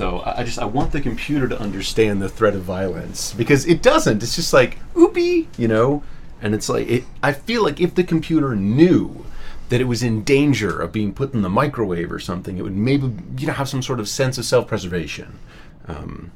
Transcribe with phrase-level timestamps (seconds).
[0.00, 3.66] So I I just I want the computer to understand the threat of violence because
[3.66, 4.22] it doesn't.
[4.22, 6.02] It's just like oopie, you know,
[6.40, 7.04] and it's like it.
[7.22, 9.26] I feel like if the computer knew
[9.68, 12.74] that it was in danger of being put in the microwave or something, it would
[12.74, 15.38] maybe you know have some sort of sense of self-preservation.
[15.86, 16.32] Um,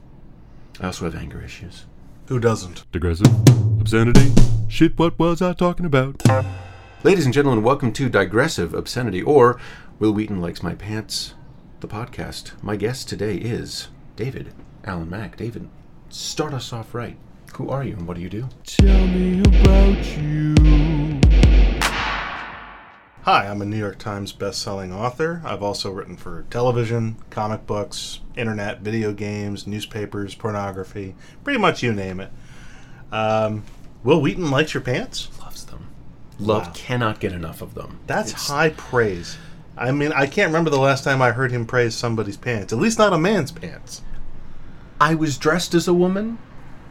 [0.79, 1.87] I also have anger issues.
[2.27, 2.85] Who doesn't?
[2.93, 3.33] Digressive.
[3.81, 4.31] Obscenity.
[4.69, 6.23] Shit, what was I talking about?
[7.03, 9.59] Ladies and gentlemen, welcome to Digressive Obscenity, or
[9.99, 11.33] Will Wheaton Likes My Pants,
[11.87, 12.53] the podcast.
[12.63, 15.37] My guest today is David Alan Mack.
[15.37, 15.69] David,
[16.09, 17.19] start us off right.
[17.57, 18.49] Who are you and what do you do?
[18.65, 20.55] Tell me about you.
[23.25, 25.43] Hi, I'm a New York Times best-selling author.
[25.45, 31.93] I've also written for television, comic books, internet, video games, newspapers, pornography, pretty much you
[31.93, 32.33] name it.
[33.13, 33.63] Um,
[34.03, 35.29] Will Wheaton likes your pants?
[35.39, 35.89] Loves them.
[36.39, 36.73] Love Wow.
[36.75, 37.99] cannot get enough of them.
[38.07, 39.37] That's It's- high praise.
[39.77, 42.73] I mean, I can't remember the last time I heard him praise somebody's pants.
[42.73, 44.03] At least not a man's pants.
[45.01, 46.39] I was dressed as a woman.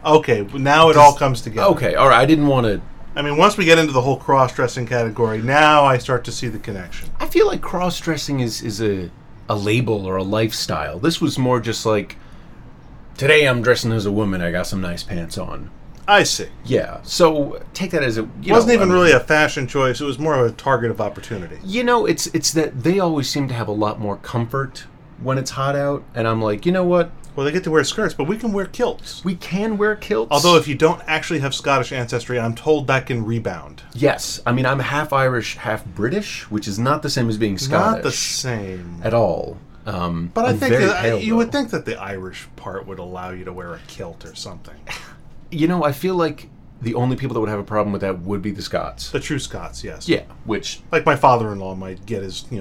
[0.06, 1.68] Okay, now it all comes together.
[1.70, 2.20] Okay, all right.
[2.20, 2.82] I didn't want to.
[3.16, 6.48] I mean, once we get into the whole cross-dressing category, now I start to see
[6.48, 7.10] the connection.
[7.20, 9.10] I feel like cross dressing is is a
[9.48, 11.00] a label or a lifestyle.
[11.00, 12.18] This was more just like
[13.18, 14.42] today I'm dressing as a woman.
[14.42, 15.72] I got some nice pants on.
[16.08, 16.48] I see.
[16.66, 17.00] Yeah.
[17.04, 18.24] So take that as a.
[18.24, 20.02] It You wasn't know, even I mean- really a fashion choice.
[20.02, 21.58] It was more of a target of opportunity.
[21.64, 24.86] You know, it's it's that they always seem to have a lot more comfort
[25.22, 27.12] when it's hot out, and I'm like, you know what?
[27.36, 29.24] Well, they get to wear skirts, but we can wear kilts.
[29.26, 30.30] We can wear kilts.
[30.32, 33.82] Although, if you don't actually have Scottish ancestry, I'm told that can rebound.
[33.96, 37.58] yes, I mean I'm half Irish, half British, which is not the same as being
[37.58, 39.00] Scottish Not the same.
[39.04, 39.58] at all.
[39.86, 43.00] Um, But I I'm think that, pale, you would think that the Irish part would
[43.00, 44.76] allow you to wear a kilt or something.
[45.54, 46.50] You know, I feel like
[46.82, 49.10] the only people that would have a problem with that would be the Scots.
[49.12, 50.10] The true Scots, yes.
[50.10, 52.60] yeah, which Like my father-in-law might get his, you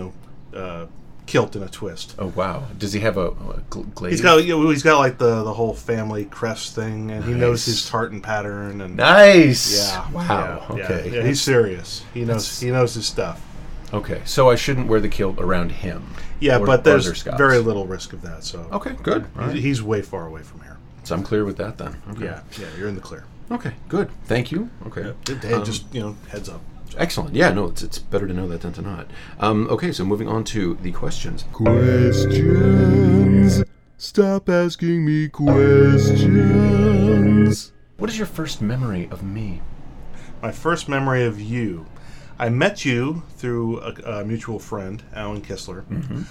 [0.52, 0.86] know, uh,
[1.26, 2.14] kilt in a twist.
[2.18, 4.10] oh wow, does he have a, a gl- glaive?
[4.12, 7.32] He's got, you know, he's got like the the whole family crest thing, and he
[7.32, 9.76] knows his tartan pattern, and nice.
[9.76, 10.66] yeah, Wow.
[10.70, 10.84] yeah, yeah.
[10.84, 11.10] okay.
[11.14, 12.04] yeah, he's serious.
[12.12, 13.40] He knows he knows his stuff.
[13.94, 14.20] okay.
[14.24, 16.04] So I shouldn't wear the kilt around him.
[16.40, 18.42] Yeah, Or- but there's very little risk of that.
[18.44, 18.94] So Okay.
[19.02, 19.26] Good.
[19.36, 19.54] All right.
[19.54, 20.76] He- he's way far away from here.
[21.04, 22.00] So I'm clear with that then.
[22.10, 22.24] Okay.
[22.26, 23.24] Yeah, yeah, you're in the clear.
[23.50, 23.72] Okay.
[23.88, 24.10] Good.
[24.24, 24.70] Thank you.
[24.86, 25.12] Okay.
[25.26, 26.60] Hey, Um, just you know, heads up.
[26.96, 27.34] Excellent.
[27.34, 29.06] Yeah, no, it's, it's better to know that than to not.
[29.40, 31.44] Um, okay, so moving on to the questions.
[31.52, 33.64] Questions.
[33.96, 36.22] Stop asking me questions.
[37.98, 39.60] What is your first memory of me?
[40.42, 41.86] My first memory of you,
[42.38, 45.84] I met you through a, a mutual friend, Alan Kistler.
[45.84, 46.22] Mm-hmm.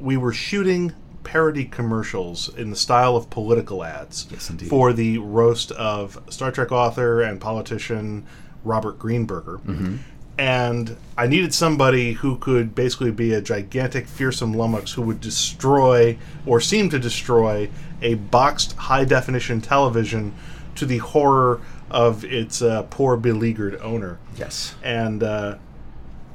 [0.00, 0.92] We were shooting
[1.24, 4.68] parody commercials in the style of political ads Yes, indeed.
[4.68, 8.24] for the roast of Star Trek author and politician
[8.62, 9.60] Robert Greenberger.
[9.60, 9.96] Mm-hmm.
[10.36, 16.18] And I needed somebody who could basically be a gigantic, fearsome lummox who would destroy,
[16.44, 17.70] or seem to destroy,
[18.02, 20.34] a boxed high definition television
[20.74, 24.18] to the horror of its uh, poor, beleaguered owner.
[24.36, 24.74] Yes.
[24.82, 25.56] And uh,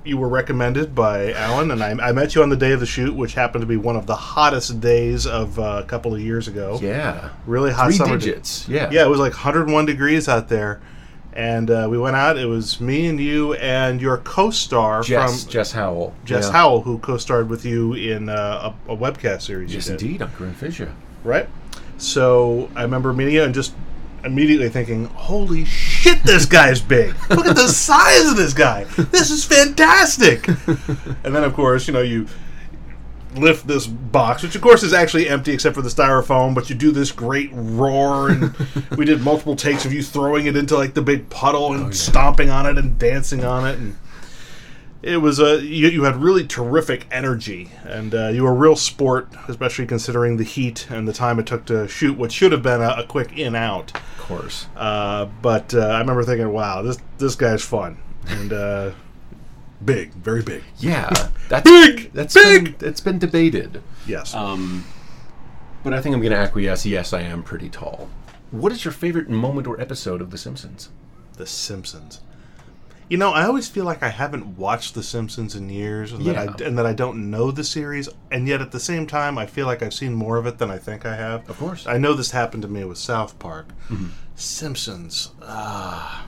[0.10, 2.86] you were recommended by Alan, and I, I met you on the day of the
[2.86, 6.20] shoot, which happened to be one of the hottest days of uh, a couple of
[6.20, 6.78] years ago.
[6.82, 7.30] Yeah.
[7.46, 8.18] Really hot Three summer.
[8.18, 8.26] day.
[8.26, 8.68] digits.
[8.68, 8.90] Yeah.
[8.92, 10.82] Yeah, it was like 101 degrees out there.
[11.32, 12.38] And uh, we went out.
[12.38, 16.14] It was me and you and your co-star Jess, from Jess Howell.
[16.26, 16.52] Jess Yeah.
[16.52, 19.74] Howell, who co-starred with you in uh, a, a webcast series.
[19.74, 20.92] Yes, you did, indeed, on Corinne Fisher.
[21.24, 21.48] Right.
[21.98, 23.74] So I remember meeting you and just
[24.24, 27.16] immediately thinking, "Holy shit, this guy's big!
[27.30, 28.84] Look at the size of this guy.
[28.84, 30.48] This is fantastic!"
[31.24, 32.28] and then, of course, you know you
[33.36, 36.76] lift this box, which of course is actually empty except for the styrofoam, but you
[36.76, 38.56] do this great roar, and
[38.98, 41.92] we did multiple takes of you throwing it into like the big puddle and oh,
[41.92, 43.96] stomping on it and dancing on it, and
[45.02, 48.76] it was a you, you had really terrific energy, and uh, you were a real
[48.76, 52.64] sport, especially considering the heat and the time it took to shoot what should have
[52.64, 53.96] been a, a quick in out.
[53.96, 54.68] Of course.
[54.76, 58.92] Uh, but uh, I remember thinking, wow, this this guy's fun and uh,
[59.84, 60.64] big, very big.
[60.78, 61.10] Yeah.
[61.50, 62.14] That's Big!
[62.14, 62.78] That's Big!
[62.78, 63.82] Been, it's been debated.
[64.06, 64.34] Yes.
[64.36, 64.86] Um,
[65.84, 66.86] but I think I'm going to acquiesce.
[66.86, 68.10] Yes, I am pretty tall.
[68.52, 70.90] What is your favorite moment or episode of The Simpsons?
[71.38, 72.22] The Simpsons.
[73.10, 76.38] You know, I always feel like I haven't watched The Simpsons in years, and that
[76.38, 78.08] I and that I don't know the series.
[78.30, 80.70] And yet, at the same time, I feel like I've seen more of it than
[80.70, 81.50] I think I have.
[81.50, 81.88] Of course.
[81.88, 83.70] I know this happened to me with South Park.
[84.36, 85.32] Simpsons.
[85.42, 86.28] Ah.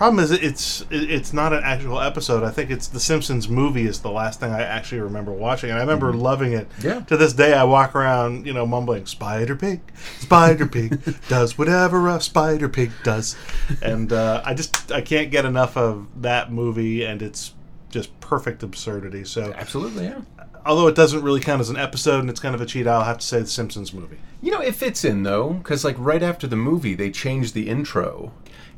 [0.00, 2.42] Problem is, it's it's not an actual episode.
[2.42, 5.78] I think it's the Simpsons movie is the last thing I actually remember watching, and
[5.78, 6.68] I remember loving it.
[6.82, 7.00] Yeah.
[7.00, 9.82] To this day, I walk around, you know, mumbling "Spider Pig,
[10.18, 13.36] Spider Pig does whatever a Spider Pig does,"
[13.82, 17.52] and uh, I just I can't get enough of that movie and its
[17.90, 19.24] just perfect absurdity.
[19.26, 20.22] So Absolutely, yeah.
[20.64, 23.04] although it doesn't really count as an episode and it's kind of a cheat, I'll
[23.04, 24.16] have to say the Simpsons movie.
[24.40, 27.68] You know, it fits in though, because like right after the movie, they changed the
[27.68, 28.32] intro.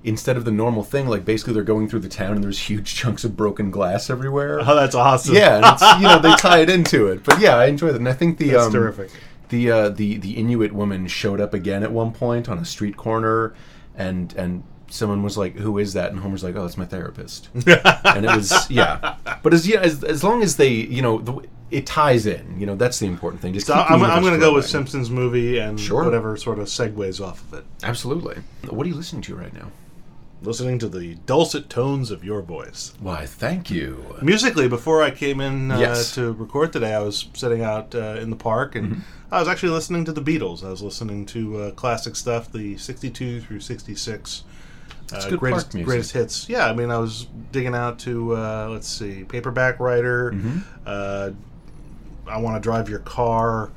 [0.05, 2.95] Instead of the normal thing, like basically they're going through the town and there's huge
[2.97, 4.61] chunks of broken glass everywhere.
[4.61, 5.35] Oh, that's awesome.
[5.35, 7.23] yeah, and it's, you know they tie it into it.
[7.25, 9.11] But yeah, I enjoy that, and I think the That's um, terrific.
[9.51, 12.97] The uh, the the Inuit woman showed up again at one point on a street
[12.97, 13.55] corner,
[13.95, 17.49] and and someone was like, "Who is that?" And Homer's like, "Oh, it's my therapist."
[17.55, 21.47] and it was yeah, but as yeah as, as long as they you know the,
[21.71, 23.53] it ties in, you know that's the important thing.
[23.55, 24.67] Just So I'm, I'm going to go with.
[24.67, 26.03] Simpsons movie and Sure.
[26.05, 27.65] whatever sort of segues off of it.
[27.83, 28.37] Absolutely.
[28.71, 29.71] What are you listening to right now?
[30.43, 32.95] Listening to the dulcet tones of your voice.
[32.99, 34.17] Why, thank you.
[34.23, 36.15] Musically, before I came in uh, Yes.
[36.17, 39.01] to record today, I was sitting out uh, in the park and Mm-hmm.
[39.35, 40.63] I was actually listening to the Beatles.
[40.63, 44.45] I was listening to uh, classic stuff, the 62 through 66.
[45.11, 46.49] Uh, greatest, greatest hits.
[46.51, 50.59] Yeah, I mean, I was digging out to, uh, let's see, Paperback Writer, Mm-hmm.
[50.85, 51.31] uh,
[52.31, 53.71] I Want to Drive Your Car,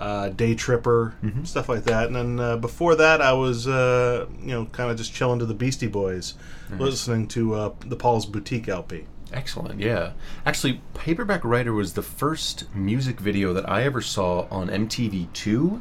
[0.00, 1.44] uh, Day Tripper, Mm-hmm.
[1.44, 2.06] stuff like that.
[2.06, 5.46] And then uh, before that, I was, uh, you know, kind of just chilling to
[5.46, 6.34] the Beastie Boys,
[6.78, 9.04] listening to uh, the Paul's Boutique LP.
[9.32, 10.12] Excellent, yeah.
[10.44, 15.80] Actually, Paperback Writer was the first music video that I ever saw on MTV2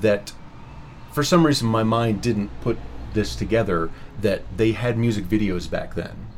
[0.00, 0.32] that,
[1.12, 2.78] for some reason, my mind didn't put
[3.14, 3.90] this together
[4.20, 6.28] that they had music videos back then.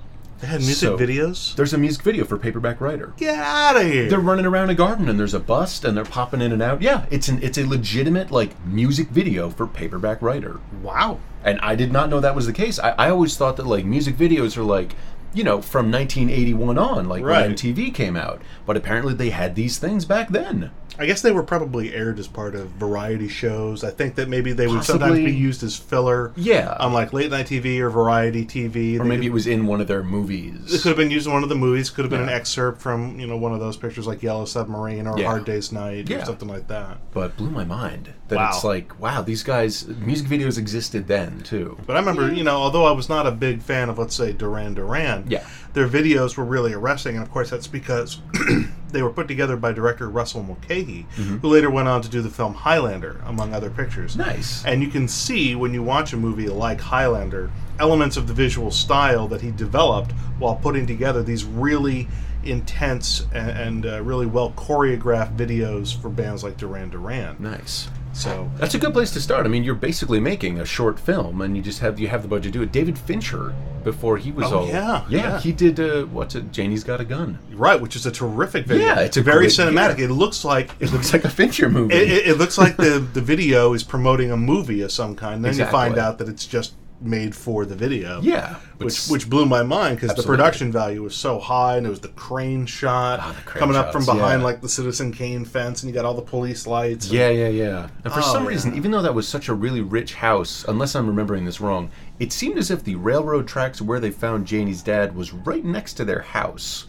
[0.45, 1.55] They had music So- videos?
[1.55, 3.15] There's a music video for Paperback Writer.
[3.17, 4.11] Get out of here!
[4.11, 6.83] They're running around a garden and there's a bust and they're popping in and out.
[6.83, 10.61] Yeah, it's an it's a legitimate like music video for Paperback Writer.
[10.83, 11.19] wow.
[11.43, 12.79] And I did not know that was the case.
[12.79, 14.95] I, I always thought that like music videos are like,
[15.33, 17.47] you know, from 1981 on, like Right.
[17.47, 18.43] when MTV came out.
[18.67, 20.73] But apparently they had these things back then.
[20.99, 23.83] I guess they were probably aired as part of variety shows.
[23.83, 26.33] I think that maybe they would sometimes be used as filler.
[26.37, 26.77] Yeah.
[26.79, 28.99] On like late night TV or variety TV.
[29.01, 30.73] or maybe it was in one of their movies.
[30.73, 31.91] It could have been used in one of the movies.
[31.91, 32.35] Could have been an Yeah.
[32.37, 35.27] excerpt from you know one of those pictures like Yellow Submarine or Yeah.
[35.27, 36.23] Hard Day's Night Yeah.
[36.23, 36.99] or something like that.
[37.13, 38.51] But blew my mind that Wow.
[38.55, 41.77] it's like, wow, these guys music videos existed then too.
[41.87, 44.33] But I remember, you know, although I was not a big fan of, let's say,
[44.33, 45.43] Duran Duran, Yeah.
[45.73, 47.17] their videos were really arresting.
[47.17, 48.21] And of course, that's because
[48.95, 51.37] they were put together by director Russell Mulcahy, Mm-hmm.
[51.39, 54.17] who later went on to do the film Highlander, among other pictures.
[54.17, 54.65] Nice.
[54.65, 58.71] And you can see when you watch a movie like Highlander, elements of the visual
[58.71, 62.09] style that he developed while putting together these really
[62.45, 67.37] intense and, and uh, really well choreographed videos for bands like Duran Duran.
[67.39, 67.89] Nice.
[68.15, 69.45] So That's a good place to start.
[69.45, 72.29] I mean, you're basically making a short film, and you just have you have the
[72.29, 72.71] budget to do it.
[72.73, 73.53] David Fincher,
[73.83, 75.41] before he was Oh, all yeah, yeah, yeah.
[75.41, 76.53] he did uh, what's it?
[76.53, 77.39] Janie's got a gun.
[77.53, 78.87] right, which is a terrific video.
[78.87, 79.99] Yeah, it's a very great- cinematic.
[79.99, 80.05] yeah.
[80.07, 81.95] It looks like It looks like a Fincher movie.
[81.95, 85.45] It, it, it looks like the the video is promoting a movie of some kind.
[85.45, 86.75] Then you find out that it's just
[87.05, 88.21] made for the video.
[88.23, 91.91] yeah, Which, which blew my mind because the production value was so high, and it
[91.91, 94.45] was the crane shot Ah, the crane coming up from behind yeah.
[94.47, 97.11] like the Citizen Kane fence, and you got all the police lights.
[97.11, 97.89] yeah, yeah, yeah.
[98.05, 98.49] And for Oh, some yeah.
[98.51, 101.91] reason, even though that was such a really rich house, unless I'm remembering this wrong,
[102.19, 105.95] it seemed as if the railroad tracks where they found Janie's dad was right next
[105.95, 106.87] to their house,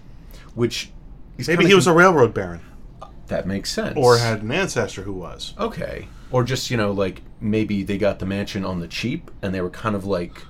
[0.53, 0.91] which
[1.47, 2.61] maybe he was a railroad baron,
[3.27, 5.53] that makes sense, or had an ancestor who was.
[5.59, 9.53] okay, or just you know like maybe they got the mansion on the cheap and
[9.53, 10.41] they were kind of like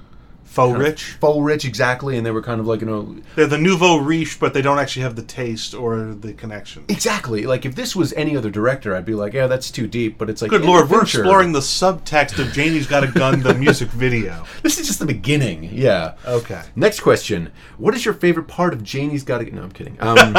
[0.43, 1.03] Faux kind of rich.
[1.19, 4.39] faux rich exactly, and they were kind of like you know They're the nouveau riche,
[4.39, 6.85] but they don't actually have the taste or the connection.
[6.87, 10.17] exactly like if this was any other director, I'd be like, yeah, that's too deep.
[10.17, 13.41] But it's like, Good lord, we're Fincher- exploring the subtext of Janie's Got a Gun,
[13.41, 14.45] the music video.
[14.61, 15.63] This is just the beginning.
[15.73, 16.13] Yeah.
[16.25, 16.61] Okay.
[16.75, 19.51] Next question: What is your favorite part of Janie's Got to?
[19.53, 19.97] No, I'm kidding.
[20.01, 20.33] Um,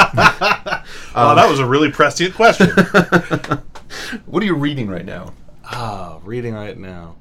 [1.16, 2.70] oh, that was a really prescient question.
[4.26, 5.32] what are you reading right now?
[5.66, 7.16] Ah, reading right now.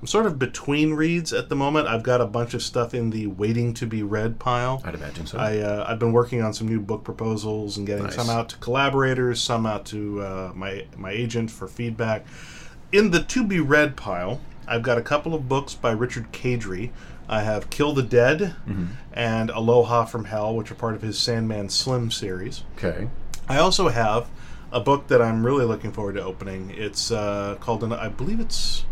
[0.00, 1.88] I'm sort of between reads at the moment.
[1.88, 4.80] I've got a bunch of stuff in the waiting to be read pile.
[4.84, 5.38] I'd imagine so.
[5.38, 8.14] I, uh, I've been working on some new book proposals and getting Nice.
[8.14, 12.24] some out to collaborators, some out to uh, my my agent for feedback.
[12.92, 16.90] In the to be read pile, I've got a couple of books by Richard Kadrey.
[17.28, 18.54] I have Kill the Dead
[19.12, 22.62] and Aloha from Hell, which are part of his Sandman Slim series.
[22.76, 23.08] okay.
[23.48, 24.28] I also have
[24.72, 26.70] a book that I'm really looking forward to opening.
[26.76, 28.84] It's uh, called, an, I believe it's,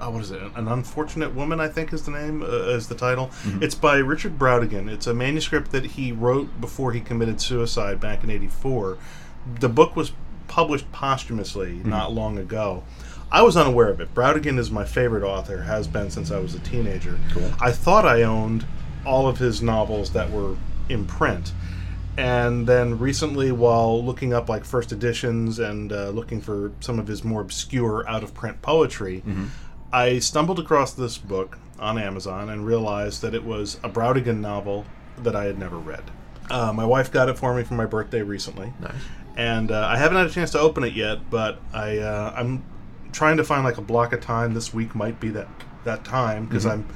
[0.00, 0.42] oh, what is it?
[0.54, 3.30] An Unfortunate Woman, I think is the name, uh, is the title.
[3.62, 4.90] It's by Richard Brautigan.
[4.90, 8.98] It's a manuscript that he wrote before he committed suicide back in '84.
[9.60, 10.12] The book was
[10.46, 12.84] published posthumously not long ago.
[13.32, 14.14] I was unaware of it.
[14.14, 17.18] Brautigan is my favorite author, has been since I was a teenager.
[17.32, 17.50] Cool.
[17.60, 18.66] I thought I owned
[19.04, 20.56] all of his novels that were
[20.88, 21.52] in print.
[22.16, 27.06] And then recently, while looking up like first editions and uh, looking for some of
[27.08, 29.22] his more obscure out of print poetry,
[29.92, 34.84] I stumbled across this book on Amazon and realized that it was a Brautigan novel
[35.18, 36.02] that I had never read.
[36.50, 38.92] Uh, my wife got it for me for my birthday recently Nice.
[39.36, 41.30] and uh, I haven't had a chance to open it yet.
[41.30, 42.64] But I uh, I'm
[43.12, 44.54] trying to find like a block of time.
[44.54, 45.48] This week might be that
[45.84, 46.86] that time because I'm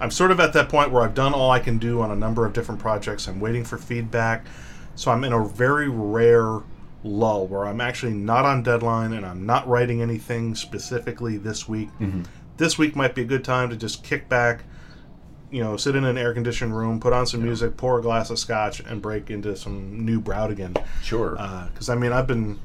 [0.00, 2.16] I'm sort of at that point where I've done all I can do on a
[2.16, 3.28] number of different projects.
[3.28, 4.46] I'm waiting for feedback,
[4.94, 6.60] so I'm in a very rare
[7.04, 11.90] lull where I'm actually not on deadline and I'm not writing anything specifically this week.
[12.00, 12.22] Mm-hmm.
[12.56, 14.64] This week might be a good time to just kick back,
[15.50, 18.30] you know, sit in an air conditioned room, put on some music, pour a glass
[18.30, 20.82] of scotch, and break into some new Brautigan.
[21.02, 21.36] Sure.
[21.38, 22.58] Uh, because I mean, I've been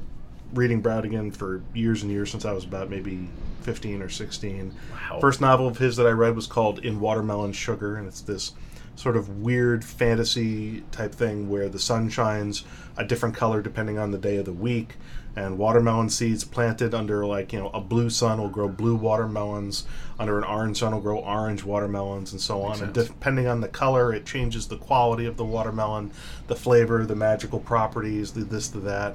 [0.54, 3.28] reading Brautigan for years and years since I was about maybe
[3.62, 4.74] 15 or 16.
[4.92, 5.20] Wow.
[5.20, 8.52] First novel of his that I read was called In Watermelon Sugar, and it's this
[8.96, 12.64] sort of weird fantasy type thing where the sun shines
[12.96, 14.96] a different color depending on the day of the week.
[15.36, 19.86] And watermelon seeds planted under, like, you know, a blue sun will grow blue watermelons.
[20.18, 22.82] Under an orange sun will grow orange watermelons, and so on.
[22.82, 26.10] And depending on the color, it changes the quality of the watermelon,
[26.48, 29.14] the flavor, the magical properties, the this, the that.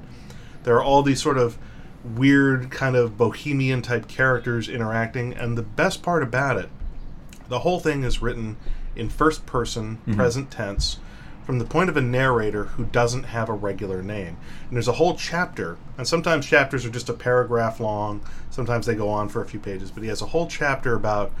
[0.66, 1.56] There are all these sort of
[2.04, 6.68] weird, kind of bohemian type characters interacting, and the best part about it,
[7.48, 8.56] the whole thing is written
[8.96, 10.14] in first person, mm-hmm.
[10.14, 10.98] present tense,
[11.44, 14.36] from the point of a narrator who doesn't have a regular name.
[14.66, 18.96] And there's a whole chapter, and sometimes chapters are just a paragraph long, sometimes they
[18.96, 21.32] go on for a few pages, but he has a whole chapter about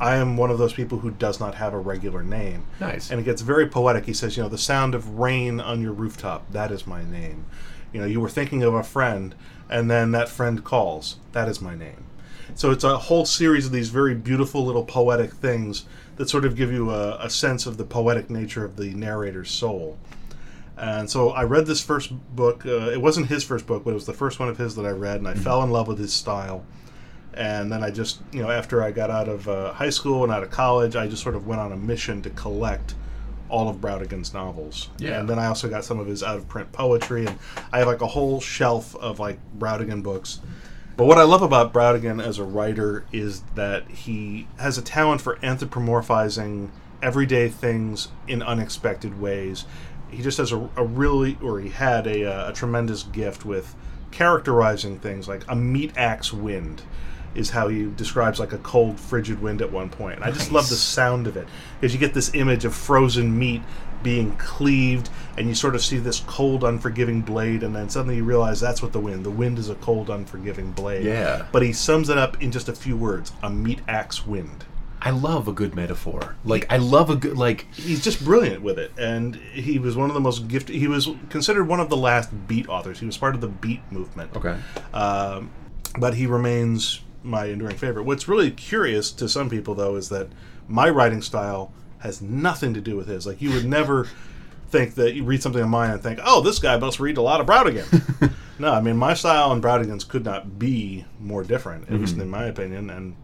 [0.00, 2.66] I am one of those people who does not have a regular name.
[2.80, 3.12] Nice.
[3.12, 4.06] And it gets very poetic.
[4.06, 7.46] He says, you know, the sound of rain on your rooftop, that is my name.
[7.94, 9.36] You know, you were thinking of a friend,
[9.70, 12.04] and then that friend calls, that is my name.
[12.56, 15.86] So it's a whole series of these very beautiful little poetic things
[16.16, 19.50] that sort of give you a, a sense of the poetic nature of the narrator's
[19.50, 19.96] soul.
[20.76, 22.66] And so I read this first book.
[22.66, 24.84] Uh, it wasn't his first book, but it was the first one of his that
[24.84, 26.64] I read, and I fell in love with his style.
[27.32, 30.32] And then I just, you know, after I got out of uh, high school and
[30.32, 32.96] out of college, I just sort of went on a mission to collect
[33.48, 34.88] all of Brautigan's novels.
[34.98, 35.20] Yeah.
[35.20, 37.38] And then I also got some of his out of print poetry, and
[37.72, 40.40] I have like a whole shelf of like Brautigan books.
[40.96, 45.20] But what I love about Brautigan as a writer is that he has a talent
[45.20, 46.70] for anthropomorphizing
[47.02, 49.64] everyday things in unexpected ways.
[50.10, 53.74] He just has a, a really, or he had a, uh, a tremendous gift with
[54.12, 56.82] characterizing things like a meat axe wind
[57.34, 60.16] is how he describes like a cold frigid wind at one point.
[60.16, 61.46] And I just love the sound of it
[61.80, 63.62] because you get this image of frozen meat
[64.02, 68.24] being cleaved and you sort of see this cold unforgiving blade and then suddenly you
[68.24, 71.46] realize that's what the wind the wind is a cold unforgiving blade Yeah.
[71.52, 74.66] but he sums it up in just a few words a meat axe wind
[75.00, 76.34] I love a good metaphor.
[76.46, 80.08] Like I love a good like he's just brilliant with it and he was one
[80.10, 83.16] of the most gifted he was considered one of the last beat authors he was
[83.18, 84.56] part of the beat movement okay.
[84.94, 85.50] um,
[85.98, 88.04] but he remains my enduring favorite.
[88.04, 90.28] What's really curious to some people, though, is that
[90.68, 93.26] my writing style has nothing to do with his.
[93.26, 94.08] Like, you would never
[94.68, 97.22] think that you read something of mine and think, oh, this guy must read a
[97.22, 98.32] lot of Brautigan.
[98.58, 102.28] no, I mean, my style and Brautigan's could not be more different, at least in
[102.28, 102.90] my opinion.
[102.90, 103.16] And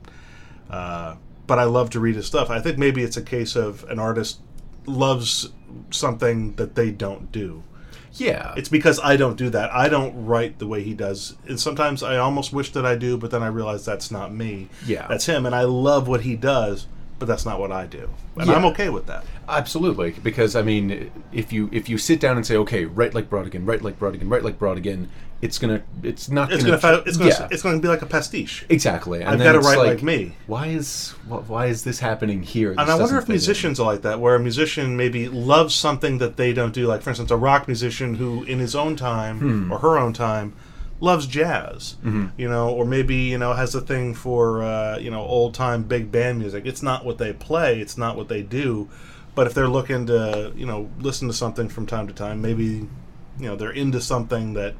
[0.70, 1.16] uh,
[1.46, 2.50] But I love to read his stuff.
[2.50, 4.40] I think maybe it's a case of an artist
[4.86, 5.50] loves
[5.90, 7.62] something that they don't do.
[8.14, 8.54] Yeah.
[8.56, 9.72] It's because I don't do that.
[9.72, 11.36] I don't write the way he does.
[11.46, 14.68] And sometimes I almost wish that I do, but then I realize that's not me.
[14.86, 15.06] Yeah.
[15.08, 15.46] That's him.
[15.46, 16.86] And I love what he does,
[17.20, 18.10] but that's not what I do.
[18.36, 18.54] And Yeah.
[18.56, 19.24] I'm okay with that.
[19.48, 23.30] Absolutely, because I mean, if you if you sit down and say, okay, write like
[23.30, 25.06] Brautigan, write like Brautigan, write like Brautigan,
[25.42, 28.06] it's gonna, it's not It's gonna, gonna, it's gonna, yeah, it's gonna be like a
[28.06, 28.64] pastiche.
[28.68, 29.20] exactly.
[29.20, 30.34] And I've then got to write like, me.
[30.46, 32.72] Why is wh- why is this happening here?
[32.72, 33.32] And I wonder if fit in.
[33.34, 36.86] musicians are like that, where a musician maybe loves something that they don't do.
[36.86, 39.72] Like, for instance, a rock musician who, in his own time Hmm.
[39.72, 40.52] or her own time,
[41.00, 41.96] loves jazz.
[42.04, 42.26] Mm-hmm.
[42.36, 45.82] You know, or maybe you know has a thing for uh, you know old time
[45.82, 46.66] big band music.
[46.66, 47.80] It's not what they play.
[47.80, 48.88] It's not what they do.
[49.34, 52.86] But if they're looking to you know listen to something from time to time, maybe
[53.38, 54.74] you know they're into something that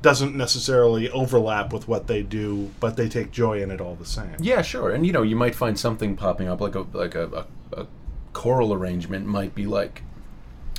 [0.00, 4.06] doesn't necessarily overlap with what they do, but they take joy in it all the
[4.06, 4.36] same.
[4.38, 4.90] Yeah, sure.
[4.90, 7.86] And you know, you might find something popping up like a like a, a, a
[8.32, 10.02] choral arrangement might be like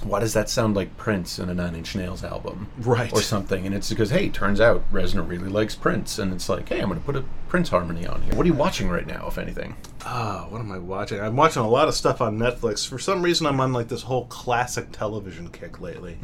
[0.03, 2.67] why does that sound like Prince in a Nine Inch Nails album?
[2.77, 3.11] Right.
[3.13, 3.65] Or something.
[3.65, 6.19] And it's because, hey, turns out Reznor really likes Prince.
[6.19, 8.35] And it's like, hey, I'm going to put a Prince harmony on here.
[8.35, 9.75] What are you watching right now, if anything?
[10.05, 11.19] Ah, what am I watching?
[11.19, 12.87] I'm watching a lot of stuff on Netflix.
[12.87, 16.17] For some reason, I'm on like this whole classic television kick lately.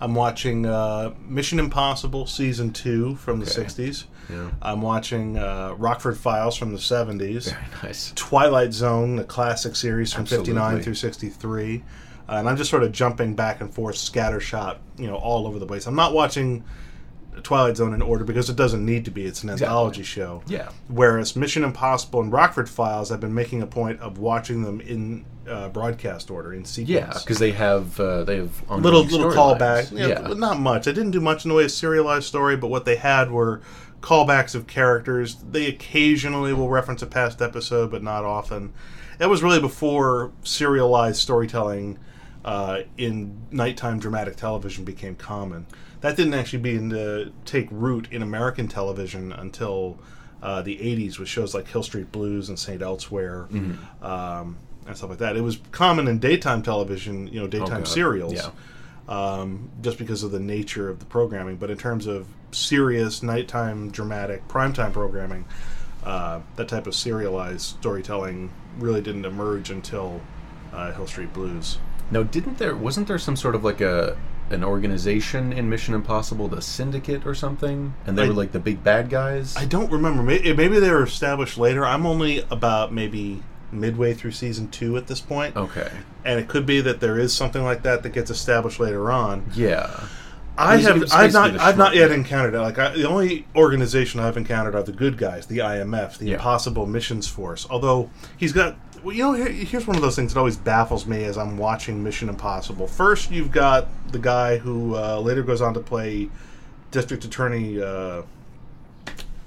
[0.00, 3.64] I'm watching uh, Mission Impossible season two from the Okay.
[3.64, 4.04] '60s.
[4.30, 4.50] Yeah.
[4.60, 7.50] I'm watching uh, Rockford Files from the '70s.
[7.50, 8.12] Very nice.
[8.14, 11.82] Twilight Zone, the classic series from '59 through '63.
[12.28, 15.58] Uh, and I'm just sort of jumping back and forth, scattershot, you know, all over
[15.58, 15.86] the place.
[15.86, 16.64] I'm not watching
[17.42, 19.24] Twilight Zone in order because it doesn't need to be.
[19.24, 20.42] It's an anthology show.
[20.46, 20.68] Yeah.
[20.88, 25.24] Whereas Mission Impossible and Rockford Files, I've been making a point of watching them in
[25.48, 26.90] uh, broadcast order in sequence.
[26.90, 29.58] Yeah, because they have uh, they have little little storylines.
[29.58, 29.98] callback.
[29.98, 30.86] Yeah, Yeah, but not much.
[30.86, 33.62] I didn't do much in the way of serialized story, but what they had were
[34.00, 35.36] callbacks of characters.
[35.36, 38.72] They occasionally will reference a past episode, but not often.
[39.18, 41.98] That was really before serialized storytelling
[42.44, 45.66] uh, in nighttime dramatic television became common.
[46.00, 49.98] That didn't actually begin to take root in American television until
[50.42, 52.82] uh, the 80s with shows like Hill Street Blues and St.
[52.82, 53.46] Elsewhere
[54.02, 54.56] um,
[54.86, 55.36] and stuff like that.
[55.36, 57.88] It was common in daytime television, you know, daytime God.
[57.88, 58.50] serials Yeah.
[59.08, 61.56] um, just because of the nature of the programming.
[61.56, 65.44] But in terms of serious nighttime dramatic primetime programming,
[66.02, 70.20] uh, that type of serialized storytelling really didn't emerge until
[70.72, 71.78] uh, Hill Street Blues.
[72.10, 74.16] Now, didn't there wasn't there some sort of like a
[74.50, 78.60] an organization in Mission Impossible, the Syndicate or something, and they I- were like the
[78.60, 79.56] big bad guys?
[79.56, 80.22] I don't remember.
[80.22, 81.86] May- Maybe they were established later.
[81.86, 85.90] I'm only about maybe midway through season two at this point, okay,
[86.26, 89.46] and it could be that there is something like that that gets established later on.
[89.54, 90.04] yeah,
[90.58, 92.60] I have I've not I've not yet encountered it.
[92.60, 96.34] Like I, the only organization I've encountered are the good guys, the IMF, the Yeah.
[96.34, 97.66] Impossible Missions Force.
[97.70, 101.06] Although he's got well, you know here, here's one of those things that always baffles
[101.06, 102.86] me as I'm watching Mission Impossible.
[102.86, 106.28] First, you've got the guy who uh, later goes on to play
[106.90, 108.22] District Attorney uh,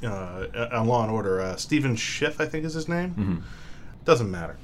[0.04, 1.42] uh, on Law and Order.
[1.42, 3.10] Uh, Stephen Schiff, I think is his name.
[3.12, 3.36] Mm-hmm.
[4.04, 4.58] Doesn't matter.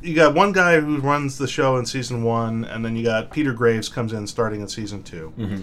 [0.00, 3.30] You got one guy who runs the show in season one, and then you got
[3.30, 5.62] Peter Graves comes in starting in season 2 Mm-hmm.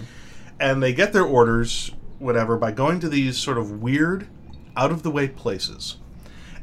[0.58, 4.28] and they get their orders, whatever, by going to these sort of weird,
[4.76, 5.96] out of the way places.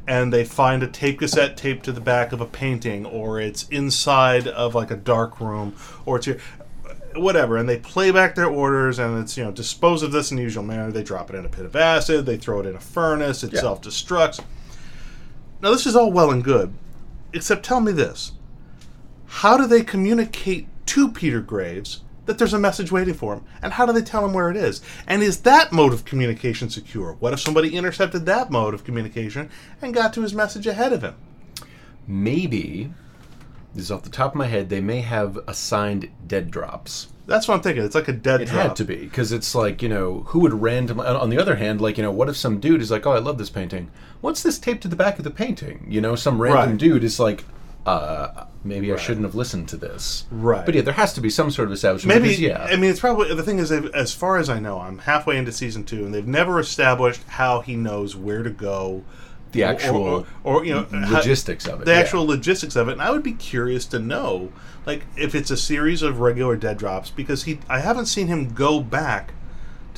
[0.08, 3.68] And they find a tape cassette taped to the back of a painting, or it's
[3.68, 5.74] inside of like a dark room,
[6.06, 6.38] or it's here,
[7.14, 7.58] whatever.
[7.58, 10.42] And they play back their orders, and it's you know dispose of this in the
[10.42, 10.90] usual manner.
[10.90, 13.52] They drop it in a pit of acid, they throw it in a furnace, it
[13.52, 13.60] Yeah.
[13.60, 14.40] self destructs.
[15.60, 16.72] Now this is all well and good,
[17.34, 18.32] except tell me this:
[19.26, 23.44] how do they communicate to Peter Graves that there's a message waiting for him?
[23.62, 24.80] And how do they tell him where it is?
[25.06, 27.14] And is that mode of communication secure?
[27.18, 29.50] What if somebody intercepted that mode of communication
[29.82, 31.14] and got to his message ahead of him?
[32.06, 32.90] maybe
[33.74, 34.68] this is off the top of my head.
[34.70, 37.08] They may have assigned dead drops.
[37.26, 37.84] That's what I'm thinking.
[37.84, 38.40] It's like a dead drop.
[38.40, 38.62] It drop.
[38.68, 41.06] had to be because it's like you know who would randomly.
[41.06, 43.12] On on the other hand, like you know, what if some dude is like, "Oh,
[43.12, 43.90] I love this painting.
[44.22, 46.78] What's this taped to the back of the painting?" You know, some random Right.
[46.78, 47.44] dude is like,
[47.88, 50.64] "Uh, maybe I shouldn't have listened to this." Right.
[50.64, 52.14] But yeah, there has to be some sort of establishment.
[52.14, 52.64] Maybe, because, yeah.
[52.64, 55.52] I mean, it's probably the thing is, as far as I know, I'm halfway into
[55.52, 59.04] season two, and they've never established how he knows where to go,
[59.52, 61.84] the actual or, or, you know, how- logistics of it.
[61.84, 61.98] the yeah.
[61.98, 62.92] actual logistics of it.
[62.92, 64.52] And I would be curious to know,
[64.84, 68.52] like, if it's a series of regular dead drops, because he, I haven't seen him
[68.52, 69.32] go back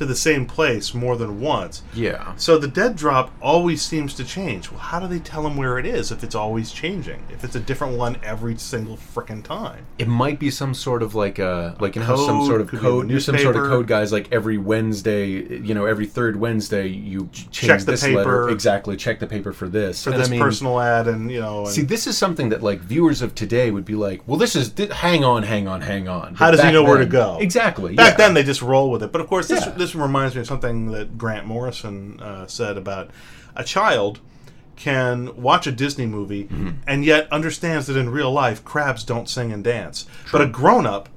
[0.00, 1.82] to the same place more than once.
[1.92, 2.32] Yeah.
[2.36, 4.70] So the dead drop always seems to change.
[4.70, 7.22] Well, how do they tell him where it is if it's always changing?
[7.28, 9.84] If it's a different one every single frickin' time?
[9.98, 12.68] It might be some sort of like a like you know how some sort of
[12.68, 13.22] could be a code.
[13.22, 15.26] Some sort of code guys like every Wednesday.
[15.60, 18.48] You know, every third Wednesday you change Check the this letter paper.
[18.50, 18.96] exactly.
[18.96, 20.02] Check the paper for this.
[20.04, 22.48] For And this I mean, personal ad, and you know, and See, this is something
[22.48, 25.68] that like viewers of today would be like, "Well, this is thi- hang on, hang
[25.68, 27.38] on, hang on." How does he know where to go?
[27.40, 27.94] Exactly.
[27.94, 28.16] Back yeah.
[28.16, 29.12] then, they just roll with it.
[29.12, 29.72] But of course, this Yeah.
[29.72, 33.10] this reminds me of something that Grant Morrison uh, said about
[33.56, 34.20] a child
[34.76, 36.70] can watch a Disney movie Mm-hmm.
[36.86, 40.06] and yet understands that in real life crabs don't sing and dance.
[40.32, 41.08] But a grown up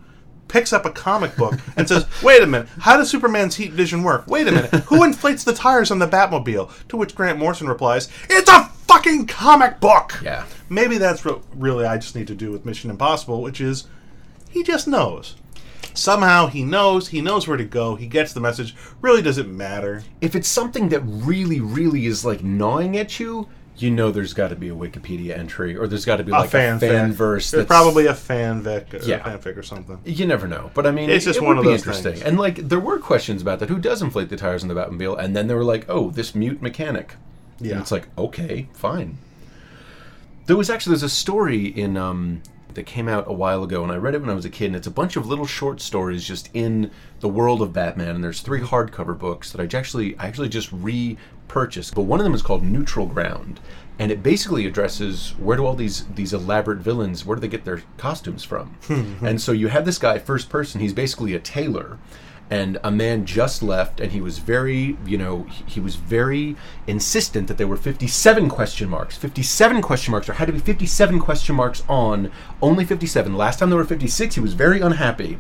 [0.49, 4.03] picks up a comic book and says, "Wait a minute, how does Superman's heat vision
[4.03, 4.27] work?
[4.27, 8.09] Wait a minute, who inflates the tires on the Batmobile?" To which Grant Morrison replies,
[8.29, 10.43] "It's a fucking comic book." Yeah.
[10.69, 13.87] Maybe that's what really I just need to do with Mission Impossible, which is
[14.49, 15.35] he just knows.
[15.93, 18.75] Somehow he knows, he knows where to go, he gets the message.
[19.01, 20.03] Really doesn't matter.
[20.21, 24.49] If it's something that really, really is like gnawing at you, you know, there's got
[24.49, 27.13] to be a Wikipedia entry, or there's got to be like a fan, fanfic.
[27.13, 27.49] verse.
[27.51, 29.19] There's probably a fanfic, or Yeah.
[29.19, 29.97] fanfic or something.
[30.05, 32.13] You never know, but I mean, It's just it one of those interesting.
[32.13, 32.23] things.
[32.23, 33.69] And like, there were questions about that.
[33.69, 35.17] Who does inflate the tires on the Batmobile?
[35.17, 37.15] And then they were like, "Oh, this mute mechanic."
[37.59, 37.73] Yeah.
[37.73, 39.17] And it's like, okay, fine.
[40.45, 42.41] There was actually there's a story in um
[42.75, 44.67] that came out a while ago, and I read it when I was a kid,
[44.67, 48.15] and it's a bunch of little short stories just in the world of Batman.
[48.15, 52.23] And there's three hardcover books that I actually I actually just repurchased, but one of
[52.23, 53.59] them is called Neutral Ground,
[53.99, 57.65] and it basically addresses where do all these these elaborate villains where do they get
[57.65, 58.77] their costumes from?
[59.21, 60.81] and so you have this guy first person.
[60.81, 61.97] He's basically a tailor
[62.53, 67.47] and a man just left and he was very you know he, was very insistent
[67.47, 71.55] that there were 57 question marks 57 question marks there had to be 57 question
[71.55, 75.39] marks on only 57 last time there were 56 he was very unhappy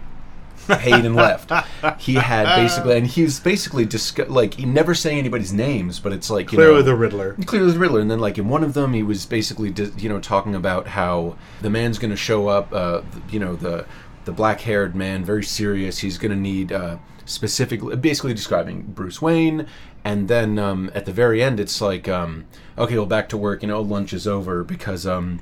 [0.67, 1.51] paid and left.
[1.99, 6.13] He had basically, and he was basically discuss, like he never saying anybody's names, but
[6.13, 7.35] it's like you Clearly know, the Riddler.
[7.45, 7.99] clearly the Riddler.
[7.99, 11.35] And then like in one of them, he was basically you know talking about how
[11.61, 12.71] the man's going to show up.
[12.71, 13.85] Uh, you know the
[14.25, 15.99] the black haired man, very serious.
[15.99, 19.67] He's going to need uh, specifically, basically describing Bruce Wayne.
[20.03, 22.45] And then um, at the very end, it's like, um,
[22.77, 23.61] okay, well, back to work.
[23.61, 25.05] You know, lunch is over because.
[25.07, 25.41] Um,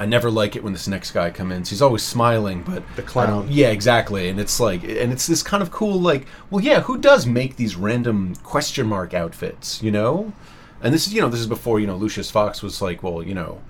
[0.00, 1.64] I never like it when this next guy comes in.
[1.64, 3.48] He's always smiling, but The clown.
[3.50, 4.28] Yeah, exactly.
[4.28, 7.56] And it's like, and it's this kind of cool, like, well, yeah, who does make
[7.56, 10.32] these random question mark outfits, you know?
[10.80, 13.24] And this is, you know, this is before, you know, Lucius Fox was like, well,
[13.24, 13.60] you know,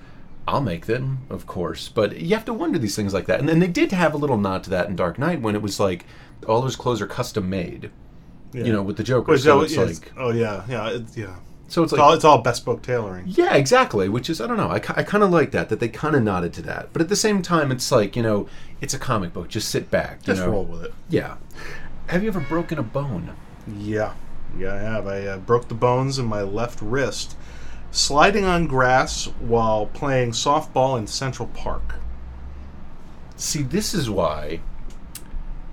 [0.49, 1.89] I'll make them, of course.
[1.89, 3.41] But you have to wonder these things like that.
[3.41, 5.63] And then they did have a little nod to that in Dark Knight when it
[5.63, 6.05] was like
[6.47, 7.91] all his clothes are custom made,
[8.53, 8.65] Yeah.
[8.65, 9.33] you know, with the Joker.
[9.33, 11.37] Which, so oh, it's yeah, like, oh yeah, yeah, it, yeah.
[11.69, 13.25] so it's It's like, all it's all bespoke tailoring.
[13.27, 14.09] yeah, exactly.
[14.09, 14.69] Which is I don't know.
[14.69, 17.09] I, I kind of like that that they kind of nodded to that, but at
[17.09, 18.49] the same time, it's like you know,
[18.81, 19.49] it's a comic book.
[19.49, 20.21] Just sit back.
[20.23, 20.51] You Just know?
[20.53, 20.95] roll with it.
[21.09, 21.37] Yeah.
[22.07, 23.35] Have you ever broken a bone?
[23.77, 24.15] Yeah,
[24.59, 25.07] yeah, I have.
[25.07, 27.37] I uh, broke the bones in my left wrist
[27.91, 31.97] sliding on grass while playing softball in Central Park.
[33.37, 34.61] See, this is why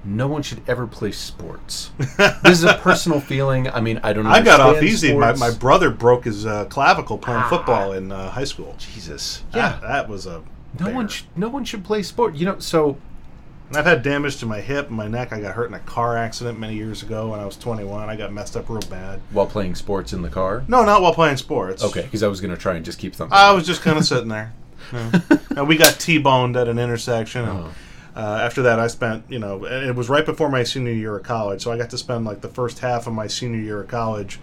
[0.04, 1.90] no one should ever play sports.
[2.18, 3.68] this is a personal feeling.
[3.70, 4.28] I mean, I don't.
[4.28, 5.16] I got off easy.
[5.16, 7.50] My, my brother broke his uh, clavicle playing Ah.
[7.50, 8.76] football in uh, high school.
[8.78, 9.44] Jesus.
[9.54, 9.80] Yeah.
[9.82, 10.44] that was a.
[10.80, 11.08] no one.
[11.08, 12.36] Sh- no one should play sport.
[12.36, 12.60] You know.
[12.60, 12.98] So
[13.70, 15.34] And I've had damage to my hip and my neck.
[15.34, 18.10] I got hurt in a car accident many years ago when I was 21.
[18.10, 19.20] I got messed up real bad.
[19.32, 20.64] while playing sports in the car.
[20.68, 21.84] No, not while playing sports.
[21.84, 23.36] Okay, because I was going to try and just keep something.
[23.36, 24.54] I was just kind of sitting there.
[24.94, 25.20] Yeah.
[25.58, 27.46] and we got T-boned at an intersection.
[27.46, 27.72] and, Oh.
[28.16, 31.24] uh, after that, I spent, you know, it was right before my senior year of
[31.24, 33.88] college, so I got to spend like the first half of my senior year of
[33.88, 34.40] college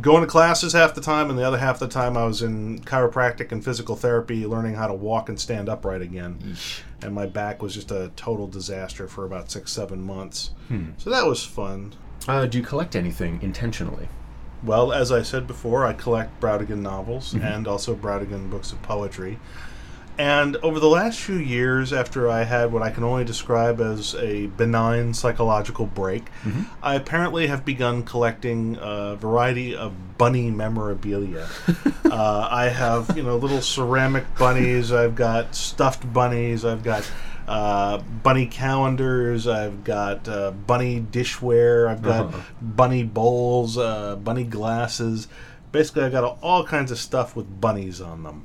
[0.00, 2.42] going to classes half the time, and the other half of the time I was
[2.42, 6.38] in chiropractic and physical therapy, learning how to walk and stand upright again.
[6.44, 6.80] Yeesh.
[7.02, 10.50] And my back was just a total disaster for about six, seven months.
[10.68, 10.90] Hmm.
[10.98, 11.94] So that was fun.
[12.28, 14.08] Uh, do you collect anything intentionally?
[14.62, 17.44] Well, as I said before, I collect Brautigan novels Mm-hmm.
[17.44, 19.38] and also Brautigan books of poetry.
[20.18, 24.14] And over the last few years, after I had what I can only describe as
[24.14, 26.62] a benign psychological break, Mm-hmm.
[26.82, 31.48] I apparently have begun collecting a variety of bunny memorabilia.
[32.04, 34.92] uh, I have, you know, little ceramic bunnies.
[34.92, 36.64] I've got stuffed bunnies.
[36.64, 37.10] I've got
[37.48, 39.46] uh, bunny calendars.
[39.48, 41.88] I've got uh, bunny dishware.
[41.88, 42.40] I've got Uh-huh.
[42.60, 45.26] bunny bowls, uh, bunny glasses.
[45.72, 48.44] Basically, I've got all kinds of stuff with bunnies on them.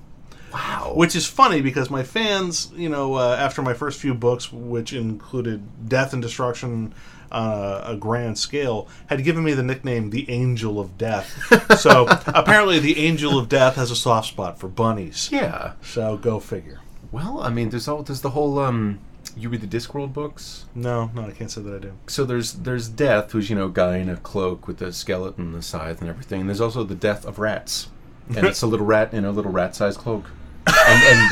[0.57, 0.93] Wow.
[0.95, 4.91] Which is funny because my fans, you know, uh, after my first few books, which
[4.91, 6.93] included Death and Destruction
[7.31, 11.29] on a, a grand scale, had given me the nickname the Angel of Death.
[11.79, 15.29] so apparently, the Angel of Death has a soft spot for bunnies.
[15.31, 15.73] Yeah.
[15.83, 16.79] So go figure.
[17.11, 18.99] Well, I mean, there's all there's the whole um.
[19.35, 20.65] You read the Discworld books.
[20.73, 21.93] No, no, I can't say that I do.
[22.07, 25.61] So there's there's Death, who's you know guy in a cloak with a skeleton, the
[25.61, 26.41] scythe, and everything.
[26.41, 27.89] And there's also the Death of Rats,
[28.29, 30.25] and it's a little rat in a little rat-sized cloak.
[30.87, 31.31] And, and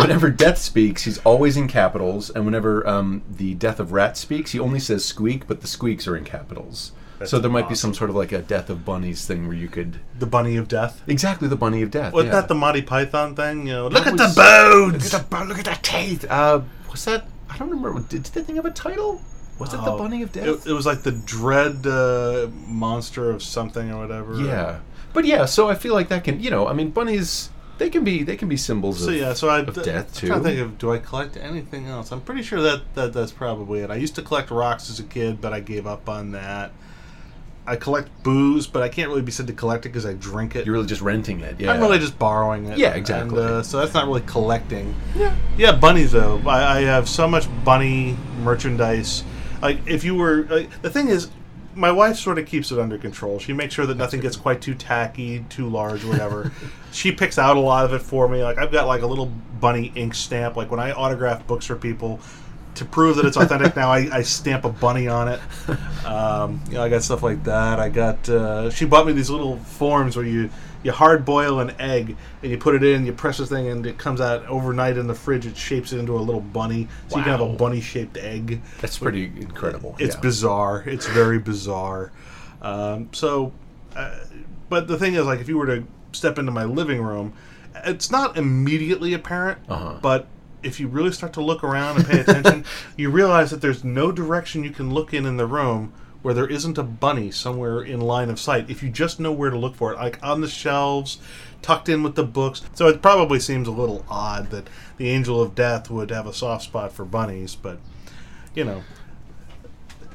[0.00, 4.52] whenever Death speaks, he's always in capitals, and whenever um, the Death of Rat speaks,
[4.52, 6.92] he only says squeak, but the squeaks are in capitals.
[7.18, 9.56] That's so there might be some sort of like a Death of Bunnies thing where
[9.56, 11.02] you could The Bunny of Death.
[11.06, 12.12] exactly the Bunny of Death.
[12.12, 12.40] Wasn't yeah.
[12.40, 13.66] that the Monty Python thing?
[13.66, 15.12] You know, That look at was- the bones.
[15.12, 16.26] Look at the bu- look at that teeth.
[16.28, 17.24] Uh, was that?
[17.48, 18.00] I don't remember.
[18.00, 19.22] Did, did that thing have a title?
[19.58, 20.66] Was it the Oh, Bunny of Death?
[20.66, 24.34] It, it was like the dread uh, monster of something or whatever.
[24.42, 24.80] Yeah,
[25.14, 25.46] but yeah.
[25.46, 28.36] So I feel like that can, you know, I mean, bunnies they can be they
[28.36, 30.48] can be symbols So of, yeah, so I of death I'm trying too.
[30.48, 32.12] to think of do I collect anything else?
[32.12, 33.90] I'm pretty sure that, that that's probably it.
[33.90, 36.72] I used to collect rocks as a kid, but I gave up on that.
[37.68, 40.54] I collect booze, but I can't really be said to collect it because I drink
[40.54, 40.66] it.
[40.66, 41.58] You're really just renting it.
[41.58, 42.78] Yeah, I'm really just borrowing it.
[42.78, 43.40] Yeah, exactly.
[43.40, 44.94] And, uh, so that's not really collecting.
[45.16, 45.34] yeah.
[45.56, 46.40] Yeah, bunnies though.
[46.46, 49.24] I, I have so much bunny merchandise.
[49.60, 51.28] Like if you were, like, the thing is,
[51.76, 53.38] my wife sort of keeps it under control.
[53.38, 56.50] She makes sure that nothing gets quite too tacky, too large, whatever.
[56.92, 58.42] she picks out a lot of it for me.
[58.42, 59.26] Like I've got like a little
[59.60, 60.56] bunny ink stamp.
[60.56, 62.20] Like when I autograph books for people.
[62.76, 65.40] To prove that it's authentic, now I, I stamp a bunny on it.
[66.04, 67.80] Um, you know, I got stuff like that.
[67.80, 68.28] I got.
[68.28, 70.50] Uh, she bought me these little forms where you
[70.86, 73.84] you hard boil an egg and you put it in, you press this thing, and
[73.84, 75.44] it comes out overnight in the fridge.
[75.44, 78.62] It shapes it into a little bunny, so you can have a bunny shaped egg.
[78.80, 79.96] That's pretty incredible.
[79.98, 80.20] It's yeah.
[80.20, 80.84] bizarre.
[80.86, 82.12] It's very bizarre.
[82.62, 83.52] Um, so,
[83.96, 84.16] uh,
[84.68, 87.32] but the thing is, like, if you were to step into my living room,
[87.84, 89.98] it's not immediately apparent, Uh-huh.
[90.00, 90.28] but
[90.62, 92.64] if you really start to look around and pay attention,
[92.96, 95.92] you realize that there's no direction you can look in in the room
[96.26, 98.68] where there isn't a bunny somewhere in line of sight.
[98.68, 101.18] If you just know where to look for it, like on the shelves,
[101.62, 102.62] tucked in with the books.
[102.74, 106.32] So it probably seems a little odd that the Angel of Death would have a
[106.32, 107.78] soft spot for bunnies, but
[108.56, 108.82] you know,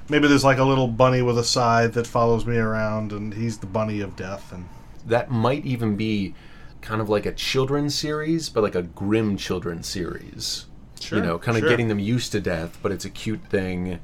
[0.09, 3.59] maybe there's like a little bunny with a scythe that follows me around, and he's
[3.59, 4.51] the bunny of death.
[4.51, 4.67] And
[5.05, 6.35] That might even be
[6.81, 10.65] kind of like a children's series, but like a grim children's series.
[10.99, 11.69] Sure, you know, kind of sure.
[11.69, 14.01] getting them used to death, but it's a cute thing.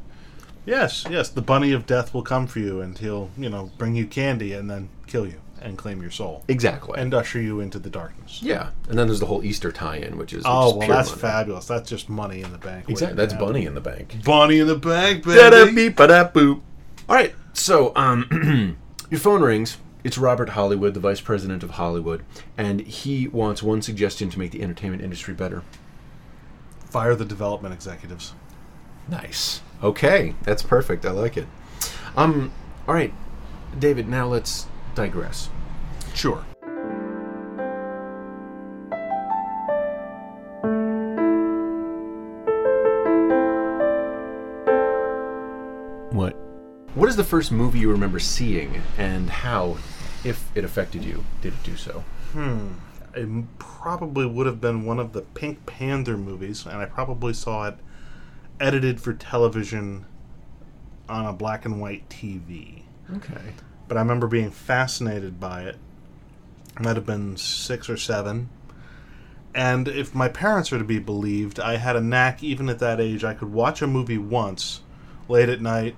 [0.68, 3.96] Yes, yes, the bunny of death will come for you, and he'll you know bring
[3.96, 7.00] you candy and then kill you and claim your soul Exactly.
[7.02, 8.44] and usher you into the darkness.
[8.44, 11.10] yeah, and then there's the whole Easter tie-in, which is Oh which is well, that's
[11.10, 11.22] money.
[11.22, 11.66] fabulous.
[11.66, 12.88] That's just money in the bank.
[12.88, 13.34] Exactly, that's.
[13.34, 14.24] Bunny in the bank.
[14.24, 15.74] Bunny in the bank, baby.
[15.74, 16.62] beep, ba-da boop.
[17.10, 18.78] All right, so um,
[19.10, 19.78] your phone rings.
[20.04, 22.24] It's Robert Hollywood, the vice president of Hollywood,
[22.58, 25.64] and he wants one suggestion to make the entertainment industry better.
[26.86, 28.34] Fire the development executives.
[29.10, 29.62] Nice.
[29.84, 31.06] Okay, that's perfect.
[31.06, 31.48] I like it.
[32.16, 32.52] Um,
[32.88, 33.14] all right,
[33.78, 34.08] David.
[34.08, 35.50] Now let's digress.
[36.16, 36.44] Sure.
[46.12, 46.34] What?
[46.96, 49.78] What is the first movie you remember seeing, and how,
[50.24, 52.04] if it affected you, did it do so?
[52.32, 52.70] Hmm.
[53.14, 57.68] It probably would have been one of the Pink Panther movies, and I probably saw
[57.68, 57.78] it
[58.60, 60.06] edited for television
[61.10, 62.84] on a black and white TV.
[63.16, 63.54] Okay.
[63.88, 65.78] But I remember being fascinated by it.
[66.76, 68.50] I might have been six or seven.
[69.56, 73.00] And if my parents are to be believed, I had a knack, even at that
[73.00, 74.82] age, I could watch a movie once,
[75.28, 75.96] late at night,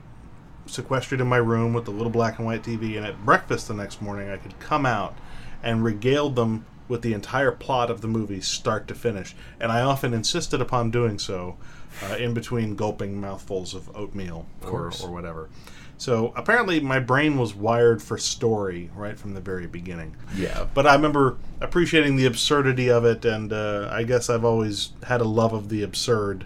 [0.65, 3.73] sequestered in my room with the little black and white TV, and at breakfast the
[3.73, 5.17] next morning, I could come out
[5.61, 9.35] and regale them with the entire plot of the movie, start to finish.
[9.59, 11.57] And I often insisted upon doing so
[12.03, 15.49] uh, in between gulping mouthfuls of oatmeal or, or whatever.
[15.97, 20.15] So apparently, my brain was wired for story right from the very beginning.
[20.33, 20.67] Yeah.
[20.73, 25.19] But I remember appreciating the absurdity of it, and uh, I guess I've always had
[25.19, 26.45] a love of the absurd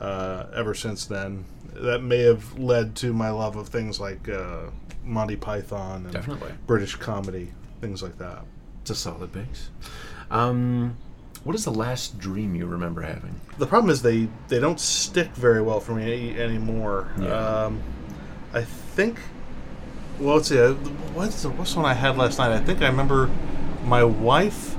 [0.00, 1.44] uh, ever since then.
[1.74, 4.70] That may have led to my love of things like uh,
[5.04, 6.52] Monty Python and Definitely.
[6.66, 8.44] British comedy, things like that.
[8.80, 9.70] It's a solid base.
[10.28, 10.96] Um,
[11.44, 13.40] what is the last dream you remember having?
[13.58, 17.08] The problem is they they don't stick very well for me any, anymore.
[17.18, 17.28] Yeah.
[17.64, 17.82] Um,
[18.52, 19.18] I think.
[20.18, 20.58] Well, let's see.
[20.60, 20.72] uh,
[21.14, 22.50] What's the, what's the one I had last night?
[22.52, 23.30] I think I remember
[23.84, 24.76] my wife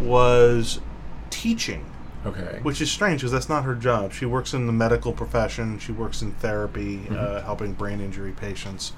[0.00, 0.80] was
[1.28, 1.84] teaching,
[2.24, 2.60] Okay.
[2.62, 4.12] which is strange because that's not her job.
[4.12, 5.78] She works in the medical profession.
[5.78, 8.92] She works in therapy, uh, helping brain injury patients.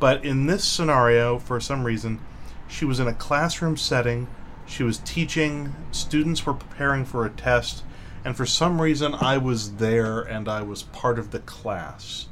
[0.00, 2.20] But in this scenario, for some reason,
[2.68, 4.28] she was in a classroom setting.
[4.68, 5.74] She was teaching.
[5.90, 7.82] Students were preparing for a test.
[8.24, 12.26] And for some reason, I was there and I was part of the class.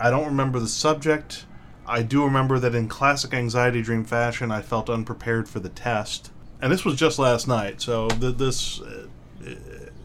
[0.00, 1.46] I don't remember the subject.
[1.86, 6.30] I do remember that in classic anxiety dream fashion, I felt unprepared for the test.
[6.60, 9.06] And this was just last night, so th- this uh,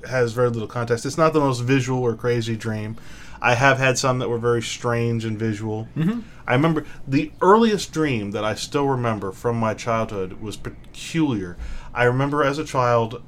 [0.08, 1.06] has very little context.
[1.06, 2.98] It's not the most visual or crazy dream.
[3.42, 5.88] I have had some that were very strange and visual.
[5.98, 6.22] Mm-hmm.
[6.48, 11.58] I remember the earliest dream that I still remember from my childhood was peculiar.
[11.94, 13.22] I remember as a child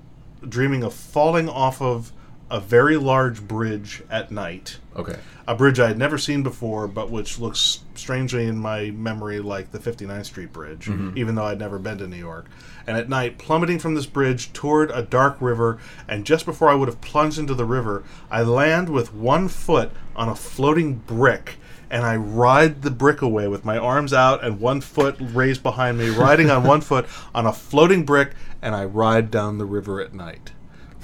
[0.48, 2.12] dreaming of falling off of
[2.50, 5.18] a very large bridge at night Okay.
[5.48, 9.72] a bridge I had never seen before, but which looks strangely in my memory like
[9.72, 11.18] the 59th Street Bridge, mm-hmm.
[11.18, 12.46] even though I'd never been to New York.
[12.88, 16.76] And at night, plummeting from this bridge toward a dark river, and just before I
[16.76, 21.58] would have plunged into the river, I land with one foot on a floating brick.
[21.90, 25.98] And I ride the brick away with my arms out and one foot raised behind
[25.98, 28.32] me, riding on one foot on a floating brick,
[28.62, 30.52] and I ride down the river at night.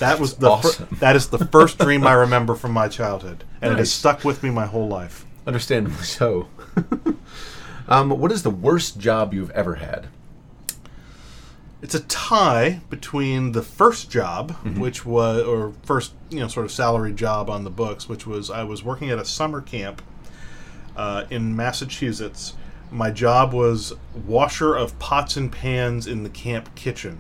[0.02, 3.72] That was the fir- that is the first dream I remember from my childhood, and
[3.72, 5.28] it has stuck with me my whole life.
[5.46, 6.50] Understandably so.
[7.88, 10.08] um, what is the worst job you've ever had?
[11.84, 16.72] It's a tie between the first job, which was or first you know sort of
[16.72, 20.02] salary job on the books, which was I was working at a summer camp
[20.98, 22.56] uh, in Massachusetts.
[22.90, 23.94] My job was
[24.26, 27.20] washer of pots and pans in the camp kitchen.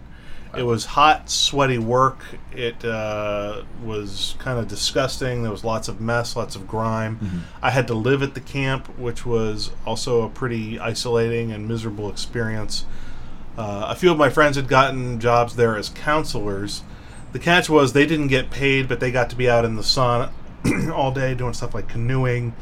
[0.57, 2.19] It was hot, sweaty work.
[2.51, 5.43] It uh, was kind of disgusting.
[5.43, 7.45] There was lots of mess, lots of grime.
[7.61, 12.09] I had to live at the camp, which was also a pretty isolating and miserable
[12.09, 12.85] experience.
[13.57, 16.83] Uh, a few of my friends had gotten jobs there as counselors.
[17.31, 19.83] The catch was they didn't get paid, but they got to be out in the
[19.83, 20.31] sun
[20.93, 22.53] all day doing stuff like canoeing,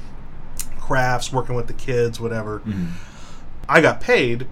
[0.80, 2.62] crafts, working with the kids, whatever.
[3.68, 4.48] I got paid,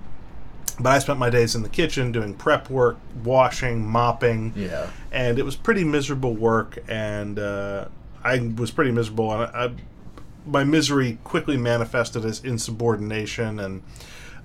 [0.80, 4.88] but I spent my days in the kitchen doing prep work, washing, mopping, Yeah.
[5.12, 6.78] and it was pretty miserable work.
[6.88, 7.86] And uh,
[8.24, 9.72] I was pretty miserable, and I, I,
[10.46, 13.82] my misery quickly manifested as insubordination and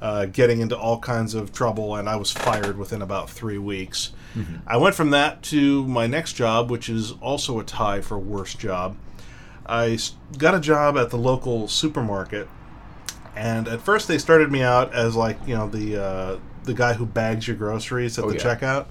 [0.01, 1.95] uh, getting into all kinds of trouble.
[1.97, 4.13] And I was fired within about three weeks.
[4.67, 8.59] I went from that to my next job, which is also a tie for worst
[8.59, 8.97] job.
[9.67, 9.99] I
[10.39, 12.49] got a job at the local supermarket,
[13.37, 16.93] and at first they started me out as like you know the uh, the guy
[16.95, 18.43] who bags your groceries at Oh, the yeah.
[18.57, 18.87] checkout,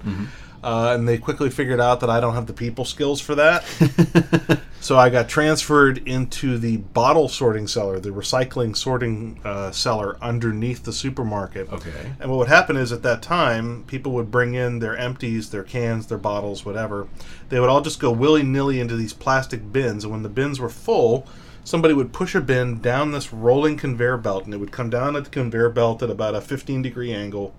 [0.62, 3.64] uh, and they quickly figured out that I don't have the people skills for that.
[4.80, 10.84] so I got transferred into the bottle sorting cellar, the recycling sorting uh, cellar underneath
[10.84, 11.72] the supermarket.
[11.72, 12.12] Okay.
[12.20, 15.62] And what would happen is at that time, people would bring in their empties, their
[15.64, 17.08] cans, their bottles, whatever.
[17.48, 20.04] They would all just go willy nilly into these plastic bins.
[20.04, 21.26] And when the bins were full,
[21.64, 25.16] somebody would push a bin down this rolling conveyor belt, and it would come down
[25.16, 27.54] at the conveyor belt at about a 15 degree angle,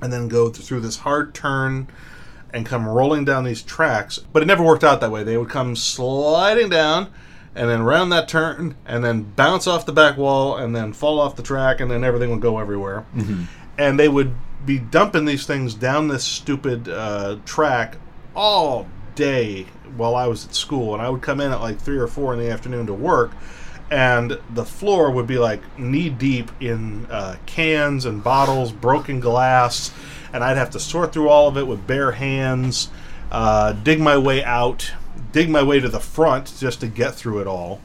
[0.00, 1.88] and then go through this hard turn
[2.52, 4.18] and come rolling down these tracks.
[4.18, 5.22] But it never worked out that way.
[5.24, 7.10] They would come sliding down
[7.54, 11.20] and then round that turn and then bounce off the back wall and then fall
[11.20, 13.04] off the track and then everything would go everywhere.
[13.78, 14.34] And they would
[14.66, 17.96] be dumping these things down this stupid uh, track
[18.34, 20.94] all day while I was at school.
[20.94, 23.32] And I would come in at like 3 or 4 in the afternoon to work.
[23.90, 29.92] And the floor would be like knee deep in uh, cans and bottles, broken glass,
[30.32, 32.88] and I'd have to sort through all of it with bare hands,
[33.30, 34.92] uh, dig my way out,
[35.32, 37.82] dig my way to the front just to get through it all.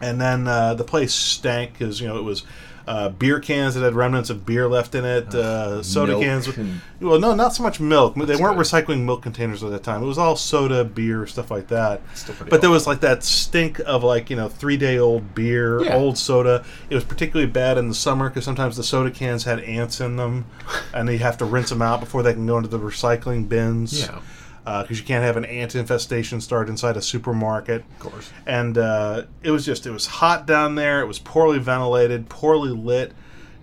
[0.00, 2.44] And then uh, the place stank because you know it was
[2.86, 6.46] uh, beer cans that had remnants of beer left in it, uh, soda milk cans.
[6.46, 8.14] With, well, no, not so much milk.
[8.14, 8.66] They weren't good.
[8.66, 10.02] recycling milk containers at that time.
[10.02, 12.00] It was all soda, beer, stuff like that.
[12.48, 15.94] But there was like that stink of like you know three day old beer, Yeah.
[15.96, 16.64] old soda.
[16.88, 20.16] It was particularly bad in the summer because sometimes the soda cans had ants in
[20.16, 20.46] them,
[20.94, 24.00] and you have to rinse them out before they can go into the recycling bins.
[24.02, 24.20] Yeah.
[24.64, 27.84] Because you can't have an ant infestation start inside a supermarket.
[27.92, 28.30] Of course.
[28.46, 31.00] And uh, it was just it was hot down there.
[31.00, 33.12] It was poorly ventilated, poorly lit.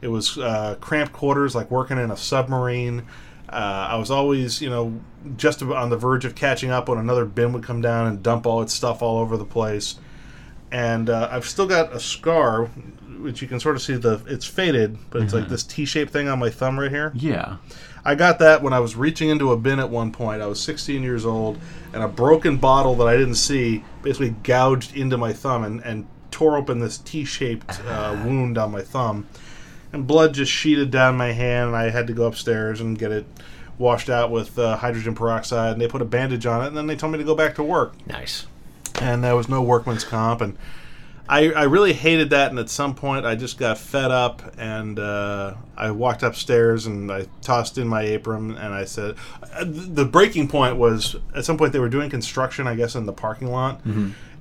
[0.02, 3.08] It was uh, cramped quarters, like working in a submarine.
[3.50, 5.00] Uh, I was always, you know,
[5.38, 8.46] just on the verge of catching up when another bin would come down and dump
[8.46, 9.96] all its stuff all over the place.
[10.72, 12.70] And uh, I've still got a scar,
[13.20, 16.28] which you can sort of see the it's faded, but it's like this T-shaped thing
[16.28, 17.12] on my thumb right here.
[17.16, 17.58] Yeah.
[18.06, 20.42] I got that when I was reaching into a bin at one point.
[20.42, 21.58] I was 16 years old,
[21.94, 26.08] and a broken bottle that I didn't see basically gouged into my thumb and, and
[26.32, 29.28] tore open this T-shaped uh, wound on my thumb,
[29.92, 31.68] and blood just sheeted down my hand.
[31.68, 33.26] And I had to go upstairs and get it
[33.78, 36.88] washed out with uh, hydrogen peroxide, and they put a bandage on it, and then
[36.88, 38.48] they told me to go back to work Nice.
[39.02, 40.58] and there was no workman's comp and
[41.30, 44.98] I, I really hated that and at some point i just got fed up and
[45.00, 49.16] uh, i walked upstairs and i tossed in my apron and i said
[49.54, 53.06] uh, the breaking point was at some point they were doing construction i guess in
[53.06, 53.82] the parking lot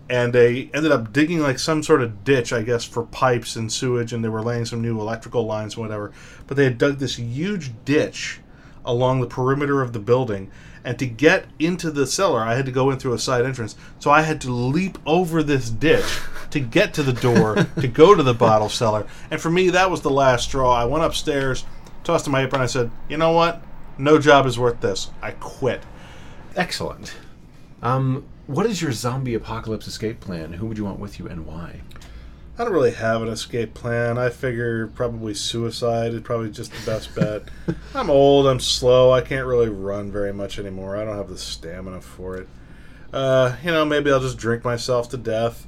[0.08, 3.72] and they ended up digging like some sort of ditch i guess for pipes and
[3.72, 6.12] sewage and they were laying some new electrical lines and whatever
[6.46, 8.40] but they had dug this huge ditch
[8.86, 10.50] along the perimeter of the building.
[10.86, 13.74] And to get into the cellar, I had to go in through a side entrance.
[13.98, 16.20] So I had to leap over this ditch
[16.50, 19.04] to get to the door to go to the bottle cellar.
[19.28, 20.72] And for me, that was the last straw.
[20.72, 21.64] I went upstairs,
[22.04, 22.62] tossed in my apron.
[22.62, 23.64] I said, "You know what?
[23.98, 25.10] No job is worth this.
[25.20, 25.82] I quit."
[26.54, 27.16] Excellent.
[27.82, 30.52] Um, what is your zombie apocalypse escape plan?
[30.52, 31.80] Who would you want with you and why?
[32.58, 34.16] I don't really have an escape plan.
[34.16, 37.42] I figure probably suicide is probably just the best bet.
[37.94, 38.46] I'm old.
[38.46, 39.12] I'm slow.
[39.12, 40.96] I can't really run very much anymore.
[40.96, 42.48] I don't have the stamina for it.
[43.12, 45.66] Uh, you know, maybe I'll just drink myself to death.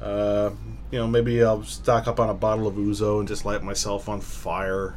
[0.00, 0.50] Uh,
[0.90, 4.08] you know, maybe I'll stock up on a bottle of ouzo and just light myself
[4.08, 4.96] on fire.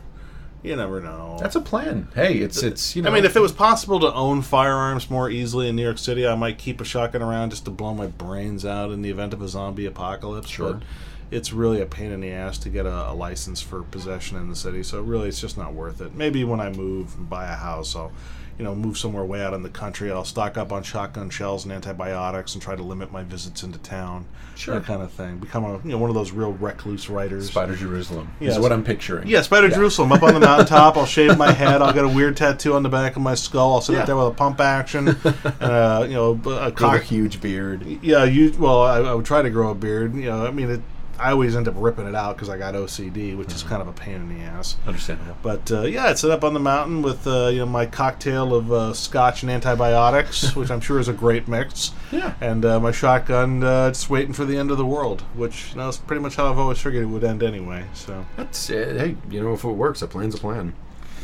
[0.61, 1.37] You never know.
[1.39, 2.09] That's a plan.
[2.13, 3.09] Hey, it's it's you know.
[3.09, 6.27] I mean, if it was possible to own firearms more easily in New York City,
[6.27, 9.33] I might keep a shotgun around just to blow my brains out in the event
[9.33, 10.49] of a zombie apocalypse.
[10.49, 10.73] Sure.
[10.73, 10.83] But
[11.31, 14.49] it's really a pain in the ass to get a, a license for possession in
[14.49, 16.15] the city, so really, it's just not worth it.
[16.15, 18.11] Maybe when I move and buy a house, I'll,
[18.57, 20.11] you know, move somewhere way out in the country.
[20.11, 23.79] I'll stock up on shotgun shells and antibiotics and try to limit my visits into
[23.79, 24.25] town.
[24.55, 24.75] Sure.
[24.75, 25.37] That kind of thing.
[25.37, 27.47] Become a you know one of those real recluse writers.
[27.47, 28.55] Spider Jerusalem Yes.
[28.55, 29.29] is what I'm picturing.
[29.29, 30.97] Yeah, Spider Jerusalem up on the mountaintop.
[30.97, 31.81] I'll shave my head.
[31.81, 33.75] I'll get a weird tattoo on the back of my skull.
[33.75, 33.99] I'll sit Yeah.
[34.01, 35.07] up there with a pump action,
[35.61, 37.85] uh, you know, a With a huge beard.
[38.01, 38.53] Yeah, you.
[38.59, 40.13] Well, I, I would try to grow a beard.
[40.15, 40.81] You know, I mean, it,
[41.19, 43.87] I always end up ripping it out because I got OCD, which is kind of
[43.87, 44.77] a pain in the ass.
[44.87, 45.35] Understandable.
[45.43, 48.53] But uh, yeah, I'd sit up on the mountain with uh, you know my cocktail
[48.55, 51.91] of uh, scotch and antibiotics, which I'm sure is a great mix.
[52.11, 52.33] Yeah.
[52.41, 55.77] And uh, my shotgun, uh, just waiting for the end of the world, which you
[55.77, 57.85] know is pretty much how I've always figured it would end anyway.
[57.93, 58.25] So.
[58.37, 60.73] That's uh, hey, you know, if it works, a plan's a plan.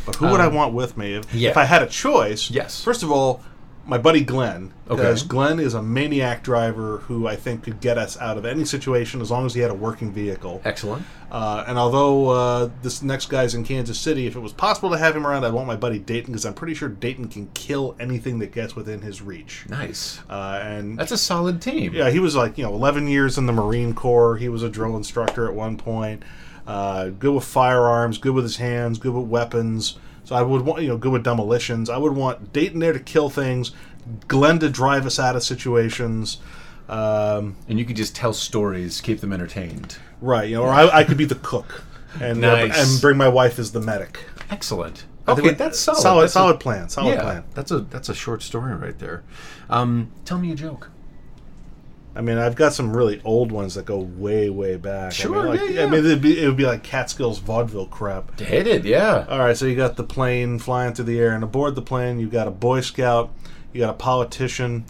[0.06, 1.50] But who would I Um, want with me if, yeah.
[1.50, 2.52] if I had a choice?
[2.52, 2.84] Yes.
[2.84, 3.42] First of all,
[3.86, 4.74] my buddy Glenn.
[4.88, 5.28] Because Okay.
[5.30, 9.22] Glenn is a maniac driver who I think could get us out of any situation
[9.22, 10.62] as long as he had a working vehicle.
[10.64, 11.06] Excellent.
[11.32, 14.98] Uh, and although uh, this next guy's in Kansas City, if it was possible to
[14.98, 17.96] have him around, I'd want my buddy Dayton because I'm pretty sure Dayton can kill
[18.00, 19.66] anything that gets within his reach.
[19.70, 20.20] Nice.
[20.30, 21.94] Uh, and That's a solid team.
[21.94, 24.38] yeah, he was like you know 11 years in the Marine Corps.
[24.38, 26.24] He was a drill instructor at one point.
[26.68, 29.98] Uh, good with firearms, good with his hands, good with weapons.
[30.26, 31.90] So I would want you know good with demolitions.
[31.90, 33.72] I would want Dayton there to kill things,
[34.28, 36.40] Glenn to drive us out of situations.
[36.90, 39.98] Um, And you could just tell stories, keep them entertained.
[40.22, 41.84] right, you know, or I, I could be the cook
[42.22, 44.20] and uh, and bring my wife as the medic.
[44.52, 45.06] Excellent.
[45.28, 46.02] Okay, we- that's solid.
[46.02, 46.90] Solid, That's a- plan.
[46.90, 47.44] Solid yeah, plan.
[47.56, 49.24] that's a that's a short story right there.
[49.70, 50.92] Um, tell me a joke.
[52.16, 55.12] I mean, I've got some really old ones that go way, way back.
[55.12, 55.84] Sure, I mean, like, yeah, yeah.
[55.84, 58.40] I mean, it'd be, it would be like Catskills vaudeville crap.
[58.40, 59.26] It, yeah.
[59.28, 62.20] All right, so you got the plane flying through the air, and aboard the plane,
[62.20, 63.34] you got a Boy Scout,
[63.74, 64.86] you got a politician,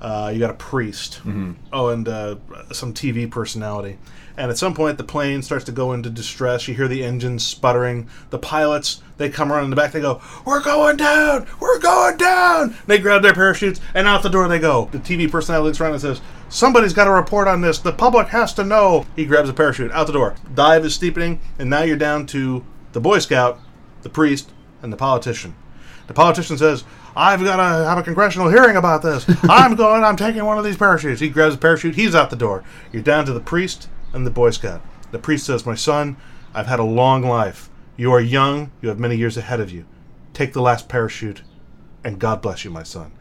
[0.00, 1.20] uh, you got a priest,
[1.72, 2.36] oh, and uh,
[2.72, 3.98] some TV personality.
[4.36, 6.66] And at some point, the plane starts to go into distress.
[6.66, 8.08] You hear the engines sputtering.
[8.30, 9.92] The pilots they come around in the back.
[9.92, 11.46] They go, "We're going down!
[11.60, 14.88] We're going down!" They grab their parachutes, and out the door they go.
[14.90, 17.78] The TV personality looks around and says, "Somebody's got to report on this.
[17.78, 20.34] The public has to know." He grabs a parachute, out the door.
[20.52, 23.60] Dive is steepening, and now you're down to the Boy Scout,
[24.02, 24.50] the priest,
[24.82, 25.54] and the politician.
[26.06, 26.84] The politician says,
[27.16, 29.24] I've got to have a congressional hearing about this.
[29.44, 31.20] I'm going, I'm taking one of these parachutes.
[31.20, 32.64] He grabs a parachute, he's out the door.
[32.92, 34.80] You're down to the priest and the Boy Scout.
[35.10, 36.16] The priest says, My son,
[36.54, 37.68] I've had a long life.
[37.96, 39.84] You are young, you have many years ahead of you.
[40.32, 41.42] Take the last parachute,
[42.02, 43.12] and God bless you, my son.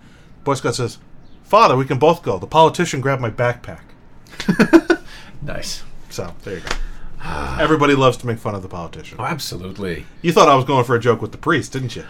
[0.43, 0.97] Boy Scout says,
[1.43, 2.39] Father, we can both go.
[2.39, 3.81] The politician grabbed my backpack.
[5.41, 5.83] Nice.
[6.09, 6.75] So, there you go.
[7.59, 9.17] Everybody loves to make fun of the politician.
[9.19, 10.05] Oh, absolutely.
[10.21, 12.05] You thought I was going for a joke with the priest, didn't you?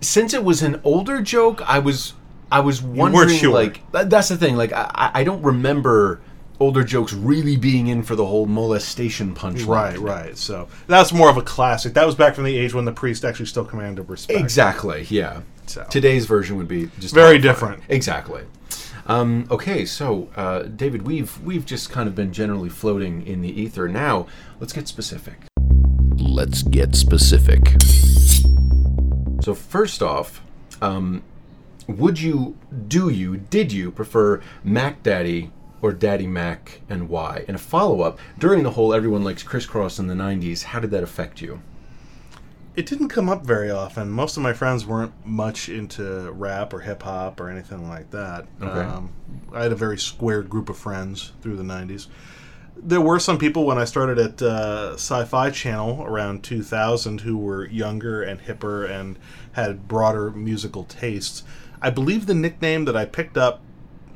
[0.00, 2.14] Since it was an older joke, I was
[2.50, 3.52] I was wondering sure.
[3.52, 4.56] like that's the thing.
[4.56, 6.20] Like I, I- I don't remember
[6.58, 9.66] older jokes really being in for the whole molestation punchline.
[9.66, 10.38] Right, right.
[10.38, 11.94] So that's more of a classic.
[11.94, 14.38] That was back from the age when the priest actually still commanded respect.
[14.38, 15.06] Exactly.
[15.08, 15.42] Yeah.
[15.66, 15.84] So.
[15.90, 17.42] Today's version would be just Very horrifying.
[17.42, 17.82] different.
[17.88, 18.42] Exactly.
[19.06, 23.60] Um, okay, so uh, David, we've we've just kind of been generally floating in the
[23.60, 23.88] ether.
[23.88, 24.26] Now,
[24.58, 25.34] let's get specific.
[26.16, 27.76] Let's get specific.
[29.42, 30.42] So first off,
[30.82, 31.22] um,
[31.86, 32.56] would you,
[32.88, 35.52] do you, did you prefer Mac Daddy
[35.86, 37.44] or Daddy Mac, and why?
[37.46, 40.64] And a follow up during the whole everyone likes Kris Kross in the '90s.
[40.64, 41.62] How did that affect you?
[42.74, 44.10] It didn't come up very often.
[44.10, 48.46] Most of my friends weren't much into rap or hip hop or anything like that.
[48.60, 48.80] Okay.
[48.80, 49.12] Um,
[49.54, 52.08] I had a very square group of friends through the 90s.
[52.76, 57.38] There were some people when I started at uh, Sci Fi Channel around 2000 who
[57.38, 59.18] were younger and hipper and
[59.52, 61.44] had broader musical tastes.
[61.80, 63.62] I believe the nickname that I picked up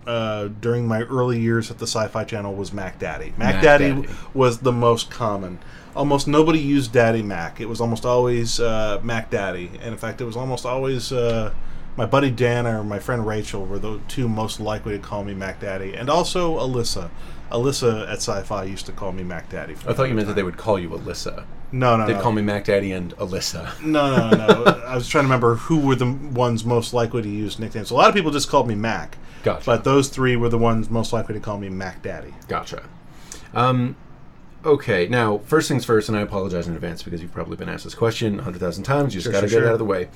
[0.07, 3.33] uh, during my early years at the Sci-Fi Channel was Mac Daddy.
[3.37, 4.09] Mac, Mac Daddy, Daddy.
[4.35, 5.59] was the most common.
[5.95, 7.61] Almost nobody used Daddy Mac.
[7.61, 11.53] It was almost always uh, Mac Daddy, and in fact, it was almost always uh,
[11.97, 15.35] my buddy Dan or my friend Rachel were the two most likely to call me
[15.35, 17.11] Mac Daddy, and also Alyssa.
[17.51, 19.75] Alyssa at Sci-Fi used to call me Mac Daddy.
[19.87, 21.45] I thought you meant that they would call you Alyssa.
[21.73, 22.21] No, no, They'd no.
[22.21, 23.81] call me Mac Daddy and Alyssa.
[23.83, 24.65] No, no, no.
[24.87, 27.91] I was trying to remember who were the ones most likely to use nicknames.
[27.91, 29.19] A lot of people just called me Mac.
[29.43, 29.65] Gotcha.
[29.67, 32.35] But those three were the ones most likely to call me Mac Daddy.
[32.49, 32.83] Gotcha.
[33.55, 33.97] Um,
[34.65, 37.85] okay, now, first things first, and I apologize in advance because you've probably been asked
[37.85, 39.15] this question a 100,000 times.
[39.15, 39.69] You just Sure, got to sure, get it sure.
[39.69, 40.09] out of the way.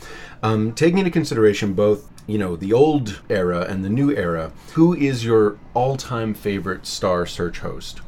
[0.43, 4.95] Um, taking into consideration both, you know, the old era and the new era, who
[4.95, 8.01] is your all time favorite Star Search host?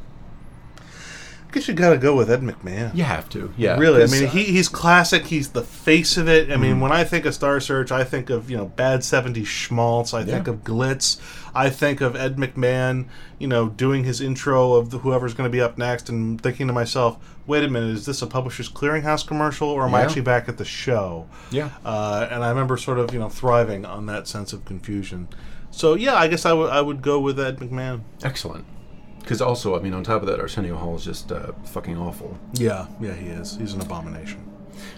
[1.47, 2.93] I guess you got to go with Ed McMahon.
[2.93, 3.77] You have to, yeah.
[3.77, 5.27] Really, I mean, uh, he, he's classic.
[5.27, 6.49] He's the face of it.
[6.49, 6.61] I Mm-hmm.
[6.61, 10.13] mean, when I think of Star Search, I think of you know bad '70s schmaltz.
[10.13, 11.19] I think of glitz.
[11.55, 13.07] I think of Ed McMahon,
[13.39, 16.67] you know, doing his intro of the, whoever's going to be up next, and thinking
[16.67, 17.17] to myself,
[17.47, 20.57] "Wait a minute, is this a Publishers Clearinghouse commercial, or am I actually back at
[20.57, 21.69] the show?" Yeah.
[21.85, 25.29] Uh, and I remember sort of you know thriving on that sense of confusion.
[25.71, 28.01] So yeah, I guess I would I would go with Ed McMahon.
[28.23, 28.65] Excellent.
[29.27, 32.37] Because also, I mean, on top of that, Arsenio Hall is just uh, fucking awful.
[32.53, 33.57] Yeah, yeah, he is.
[33.57, 34.41] He's an abomination.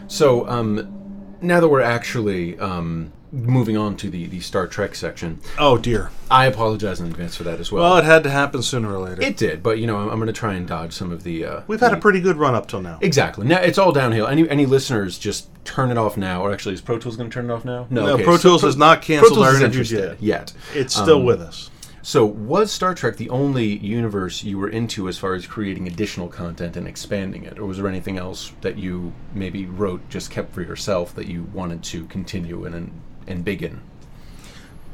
[0.08, 5.40] So, um, now that we're actually um, moving on to the, the Star Trek section,
[5.58, 6.12] Oh dear.
[6.30, 7.84] I apologize in advance for that as well.
[7.84, 9.20] Well, it had to happen sooner or later.
[9.24, 11.46] it did, but you know, I'm, I'm going to try and dodge some of the.
[11.46, 13.00] Uh, We've had a pretty good run up till now.
[13.02, 13.48] exactly.
[13.48, 14.28] Now it's all downhill.
[14.28, 16.44] Any any listeners, just turn it off now.
[16.44, 17.88] Or actually, is Pro Tools going to turn it off now?
[17.90, 20.22] No, okay, Pro so Tools has not canceled Pro Tools our is interested yet.
[20.22, 20.54] yet.
[20.76, 21.72] It's still Um, with us.
[22.10, 26.28] So, was Star Trek the only universe you were into as far as creating additional
[26.28, 30.52] content and expanding it, or was there anything else that you maybe wrote just kept
[30.52, 33.82] for yourself that you wanted to continue and and big in?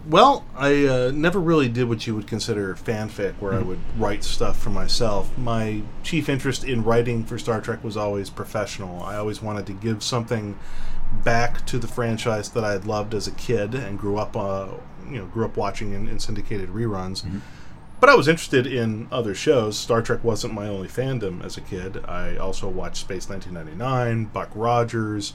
[0.06, 4.26] Well, I uh, never really did what you would consider fanfic, where I would write
[4.26, 5.38] stuff for myself.
[5.38, 9.02] My chief interest in writing for Star Trek was always professional.
[9.02, 10.60] I always wanted to give something
[11.24, 14.68] back to the franchise that I had loved as a kid and grew up, uh,
[15.10, 17.24] you know, grew up watching in, in syndicated reruns.
[18.00, 19.78] But I was interested in other shows.
[19.78, 22.04] Star Trek wasn't my only fandom as a kid.
[22.06, 25.34] I also watched Space 1999, Buck Rogers,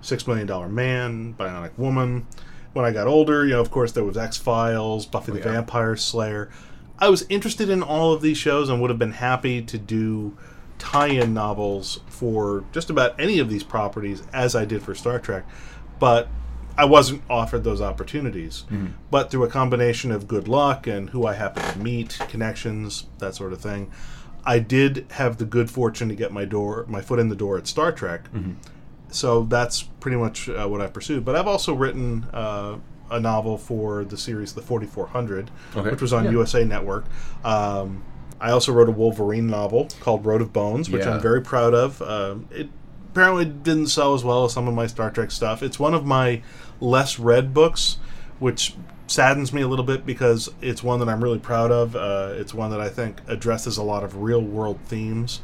[0.00, 2.26] Six Million Dollar Man, Bionic Woman.
[2.72, 5.52] When I got older, you know, of course, there was X Files, Buffy the yeah.
[5.52, 6.50] Vampire Slayer.
[6.98, 10.36] I was interested in all of these shows and would have been happy to do
[10.80, 15.44] tie-in novels for just about any of these properties as I did for Star Trek,
[16.00, 16.26] but
[16.76, 18.64] I wasn't offered those opportunities.
[19.10, 23.34] But through a combination of good luck and who I happened to meet, connections, that
[23.34, 23.90] sort of thing,
[24.44, 27.58] I did have the good fortune to get my door, my foot in the door
[27.58, 28.22] at Star Trek.
[29.10, 31.24] So that's pretty much uh, what I pursued.
[31.24, 32.78] But I've also written uh,
[33.10, 35.90] a novel for the series The 4400, Okay.
[35.90, 36.30] which was on Yeah.
[36.30, 37.04] USA Network.
[37.44, 38.02] Um,
[38.40, 41.14] I also wrote a Wolverine novel called Road of Bones, which Yeah.
[41.14, 42.00] I'm very proud of.
[42.02, 42.68] Um it
[43.12, 45.62] apparently didn't sell as well as some of my Star Trek stuff.
[45.62, 46.42] It's one of my
[46.80, 47.98] less read books,
[48.38, 48.74] which
[49.08, 51.96] saddens me a little bit because it's one that I'm really proud of.
[51.96, 55.40] Uh, it's one that I think addresses a lot of real world themes.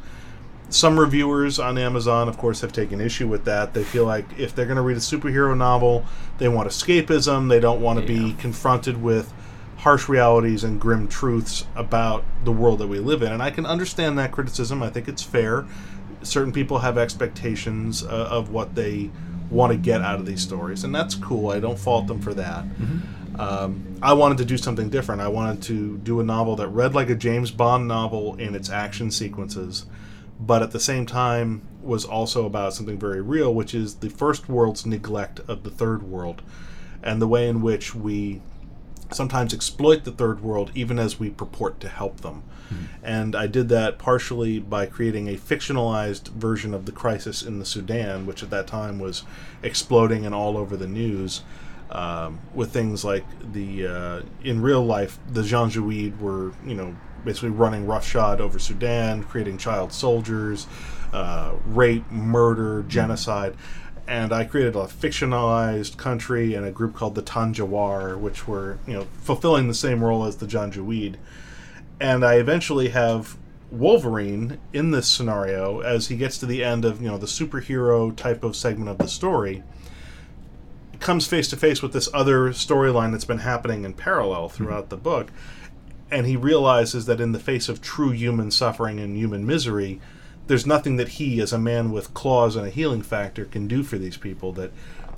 [0.69, 3.73] Some reviewers on Amazon, of course, have taken issue with that.
[3.73, 6.05] They feel like if they're going to read a superhero novel,
[6.39, 7.49] they want escapism.
[7.49, 9.33] They don't want to be confronted with
[9.87, 13.31] harsh realities and grim truths about the world that we live in.
[13.31, 14.83] And I can understand that criticism.
[14.83, 15.65] I think it's fair.
[16.23, 19.09] Certain people have expectations uh, of what they
[19.49, 21.51] want to get out of these stories, and that's cool.
[21.51, 22.65] I don't fault them for that.
[23.39, 25.21] Um, I wanted to do something different.
[25.21, 28.69] I wanted to do a novel that read like a James Bond novel in its
[28.69, 29.85] action sequences,
[30.37, 34.49] but at the same time was also about something very real, which is the first
[34.49, 36.41] world's neglect of the third world
[37.01, 38.41] and the way in which we
[39.11, 42.43] sometimes exploit the third world even as we purport to help them.
[43.01, 47.65] And I did that partially by creating a fictionalized version of the crisis in the
[47.65, 49.23] Sudan, which at that time was
[49.63, 51.43] exploding and all over the news.
[51.89, 57.49] Um, with things like the uh, in real life, the Janjaweed were you know basically
[57.49, 60.67] running roughshod over Sudan, creating child soldiers,
[61.13, 63.55] uh, rape, murder, genocide
[64.07, 68.93] and I created a fictionalized country and a group called the Tanjawar, which were you
[68.93, 71.15] know fulfilling the same role as the Janjaweed.
[71.99, 73.37] And I eventually have
[73.69, 78.15] Wolverine in this scenario as he gets to the end of you know the superhero
[78.15, 79.63] type of segment of the story.
[80.99, 84.55] Comes face to face with this other storyline that's been happening in parallel hmm.
[84.55, 85.31] throughout the book,
[86.09, 89.99] and he realizes that in the face of true human suffering and human misery,
[90.47, 93.83] there's nothing that he, as a man with claws and a healing factor, can do
[93.83, 94.51] for these people.
[94.53, 94.71] That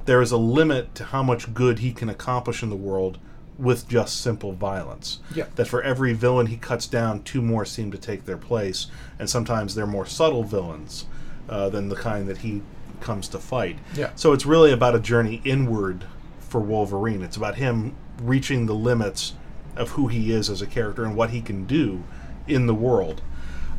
[0.06, 3.20] there is a limit to how much good he can accomplish in the world
[3.58, 5.20] with just simple violence.
[5.36, 5.46] Yeah.
[5.56, 8.88] That for every villain he cuts down, two more seem to take their place,
[9.20, 11.06] and sometimes they're more subtle villains
[11.50, 12.62] uh, than the kind that he
[13.02, 13.78] comes to fight.
[13.96, 14.12] Yeah.
[14.16, 16.06] So it's really about a journey inward
[16.40, 17.22] for Wolverine.
[17.22, 19.34] It's about him reaching the limits
[19.76, 22.04] of who he is as a character and what he can do
[22.48, 23.22] in the world.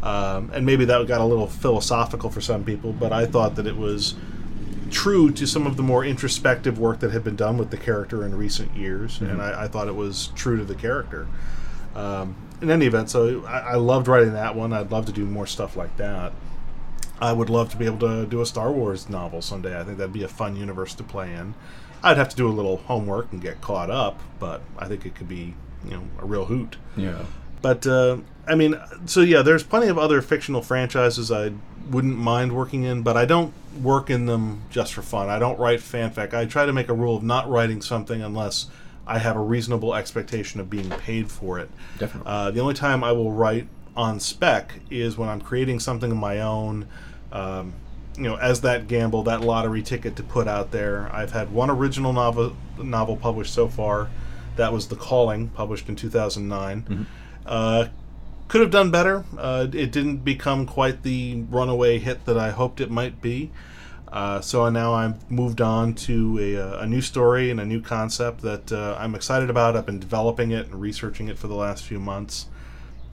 [0.02, 3.66] Um, and maybe that got a little philosophical for some people, but I thought that
[3.66, 4.14] it was
[4.90, 8.24] true to some of the more introspective work that had been done with the character
[8.24, 11.26] in recent years, and I, I thought it was true to the character.
[11.94, 14.72] Um, in any event, so I, I loved writing that one.
[14.72, 16.32] I'd love to do more stuff like that.
[17.20, 19.78] I would love to be able to do a Star Wars novel someday.
[19.78, 21.54] I think that'd be a fun universe to play in.
[22.02, 25.14] I'd have to do a little homework and get caught up, but I think it
[25.14, 26.76] could be, you know, a real hoot.
[26.96, 27.24] Yeah.
[27.60, 28.18] But uh,
[28.50, 28.74] I mean,
[29.06, 31.52] so yeah, there's plenty of other fictional franchises I
[31.88, 35.28] wouldn't mind working in, but I don't work in them just for fun.
[35.28, 36.34] I don't write fanfic.
[36.34, 38.66] I try to make a rule of not writing something unless
[39.06, 41.70] I have a reasonable expectation of being paid for it.
[41.98, 42.30] Definitely.
[42.30, 46.16] Uh, the only time I will write on spec is when I'm creating something of
[46.16, 46.88] my own.
[47.30, 47.74] Um,
[48.16, 51.08] you know, as that gamble, that lottery ticket to put out there.
[51.12, 54.10] I've had one original novel novel published so far.
[54.56, 57.06] That was The Calling, published in 2009.
[57.46, 57.86] Uh,
[58.50, 59.24] could have done better.
[59.38, 63.52] Uh, it didn't become quite the runaway hit that I hoped it might be.
[64.12, 67.80] Uh, so now I've moved on to a, uh, a new story and a new
[67.80, 69.76] concept that uh, I'm excited about.
[69.76, 72.46] I've been developing it and researching it for the last few months.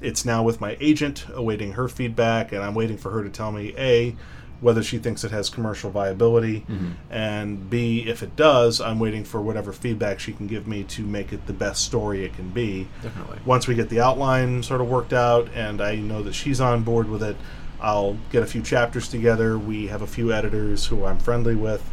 [0.01, 3.51] It's now with my agent, awaiting her feedback, and I'm waiting for her to tell
[3.51, 4.15] me A,
[4.59, 6.65] whether she thinks it has commercial viability,
[7.11, 11.03] and B, if it does, I'm waiting for whatever feedback she can give me to
[11.03, 13.39] make it the best story it can be Definitely.
[13.45, 16.83] once we get the outline sort of worked out and I know that she's on
[16.83, 17.37] board with it,
[17.79, 19.59] I'll get a few chapters together.
[19.59, 21.87] We have a few editors who I'm friendly with,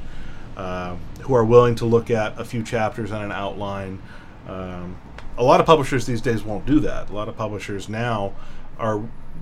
[0.57, 4.01] uh, who are willing to look at a few chapters and an outline
[4.49, 4.97] Um,
[5.37, 7.11] a lot of publishers these days won't do that.
[7.11, 8.33] A lot of publishers now
[8.79, 9.01] are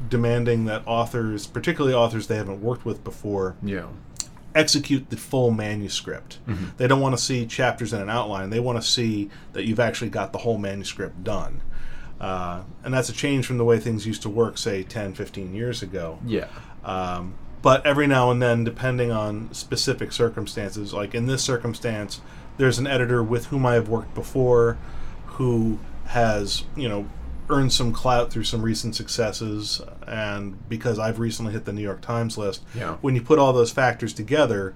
[0.09, 3.87] demanding that authors, particularly authors they haven't worked with before, Yeah.
[4.55, 6.39] execute the full manuscript.
[6.77, 8.51] They don't want to see chapters and an outline.
[8.51, 11.63] They want to see that you've actually got the whole manuscript done.
[12.21, 15.55] Uh, and that's a change from the way things used to work, say, 10, 15
[15.55, 16.19] years ago.
[16.27, 16.47] Yeah.
[16.85, 22.21] Um, but every now and then, depending on specific circumstances, like in this circumstance,
[22.59, 24.77] there's an editor with whom I have worked before
[25.27, 27.07] who has, you know,
[27.51, 29.81] earned some clout through some recent successes.
[30.07, 32.97] And because I've recently hit the New York Times list, Yeah.
[33.01, 34.75] when you put all those factors together,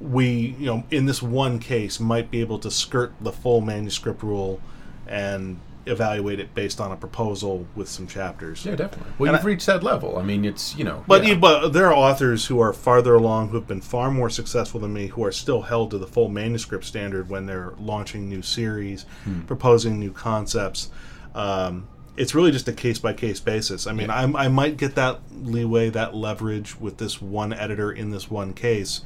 [0.00, 4.22] we, you know, in this one case, might be able to skirt the full manuscript
[4.22, 4.60] rule
[5.06, 5.58] and
[5.88, 8.66] evaluate it based on a proposal with some chapters.
[8.66, 9.12] Yeah, definitely.
[9.18, 10.18] Well, And you've I- reached that level.
[10.18, 11.04] I mean, it's you know.
[11.06, 11.34] But yeah.
[11.36, 14.92] but there are authors who are farther along who have been far more successful than
[14.92, 19.06] me who are still held to the full manuscript standard when they're launching new series,
[19.24, 19.42] Hmm.
[19.42, 20.90] proposing new concepts.
[21.36, 21.86] Um,
[22.16, 23.86] it's really just a case by case basis.
[23.86, 24.32] I mean, Yeah.
[24.36, 29.02] I might get that leeway, that leverage with this one editor in this one case,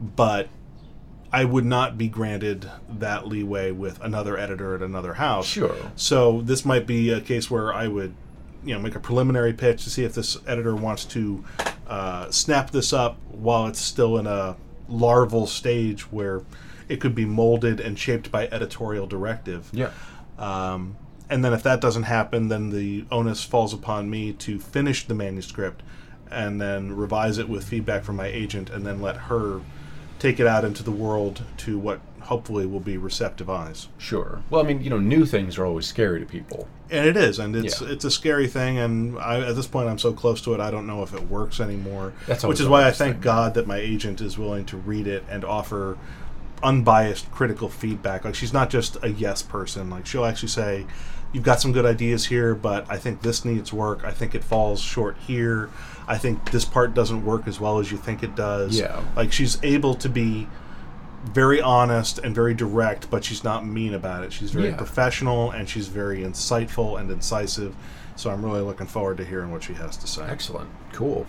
[0.00, 0.48] but
[1.32, 5.46] I would not be granted that leeway with another editor at another house.
[5.46, 5.74] Sure.
[5.96, 8.14] So this might be a case where I would,
[8.64, 11.44] you know, make a preliminary pitch to see if this editor wants to
[11.88, 14.56] uh, snap this up while it's still in a
[14.88, 16.42] larval stage where
[16.88, 19.70] it could be molded and shaped by editorial directive.
[19.72, 19.90] yeah.
[20.38, 20.96] Um,
[21.30, 25.14] and then if that doesn't happen, then the onus falls upon me to finish the
[25.14, 25.82] manuscript
[26.30, 29.60] and then revise it with feedback from my agent and then let her
[30.18, 33.88] take it out into the world to what hopefully will be receptive eyes.
[33.98, 34.42] Sure.
[34.48, 36.66] Well, I mean, you know, new things are always scary to people.
[36.90, 37.88] And it is, and it's Yeah.
[37.88, 38.78] it's a scary thing.
[38.78, 41.28] And I, at this point, I'm so close to it, I don't know if it
[41.28, 42.14] works anymore.
[42.26, 43.20] That's which is why I thank thing.
[43.22, 45.98] God that my agent is willing to read it and offer
[46.62, 48.24] unbiased critical feedback.
[48.24, 49.90] Like she's not just a yes person.
[49.90, 50.86] Like she'll actually say,
[51.32, 54.04] "You've got some good ideas here, but I think this needs work.
[54.04, 55.70] I think it falls short here.
[56.06, 59.02] I think this part doesn't work as well as you think it does." Yeah.
[59.16, 60.48] Like she's able to be
[61.24, 64.32] very honest and very direct, but she's not mean about it.
[64.32, 64.76] She's very Yeah.
[64.76, 67.74] professional and she's very insightful and incisive.
[68.16, 70.22] So I'm really looking forward to hearing what she has to say.
[70.28, 70.68] Excellent.
[70.92, 71.26] Cool.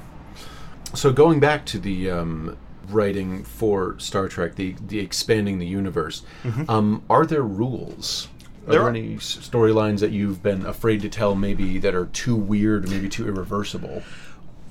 [0.94, 2.58] So going back to the um,
[2.94, 6.24] writing for Star Trek, the the expanding the universe,
[6.68, 8.28] um, are there rules?
[8.68, 12.08] Are There there are- any storylines that you've been afraid to tell, maybe that are
[12.08, 14.02] too weird, maybe too irreversible?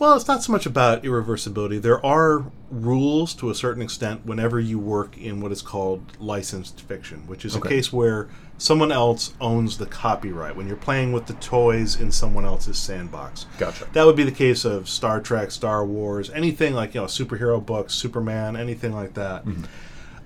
[0.01, 1.81] Well, it's not so much about irreversibility.
[1.81, 6.81] There are rules to a certain extent whenever you work in what is called licensed
[6.81, 7.69] fiction, which is Okay.
[7.69, 8.29] a case where
[8.59, 10.57] someone else owns the copyright.
[10.57, 13.47] When you're playing with the toys in someone else's sandbox.
[13.59, 13.87] Gotcha.
[13.93, 17.65] That would be the case of Star Trek, Star Wars, anything like you know superhero
[17.65, 19.45] books, Superman, anything like that.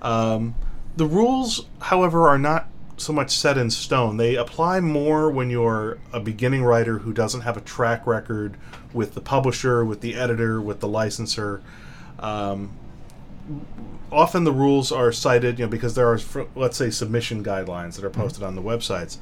[0.01, 0.55] Um,
[0.95, 2.67] the rules, however, are not
[2.97, 4.17] so much set in stone.
[4.17, 8.57] They apply more when you're a beginning writer who doesn't have a track record
[8.93, 11.61] with the publisher, with the editor, with the licensor.
[12.19, 12.71] Um,
[14.11, 16.19] often the rules are cited, you know, because there are,
[16.55, 19.17] let's say, submission guidelines that are posted on the websites,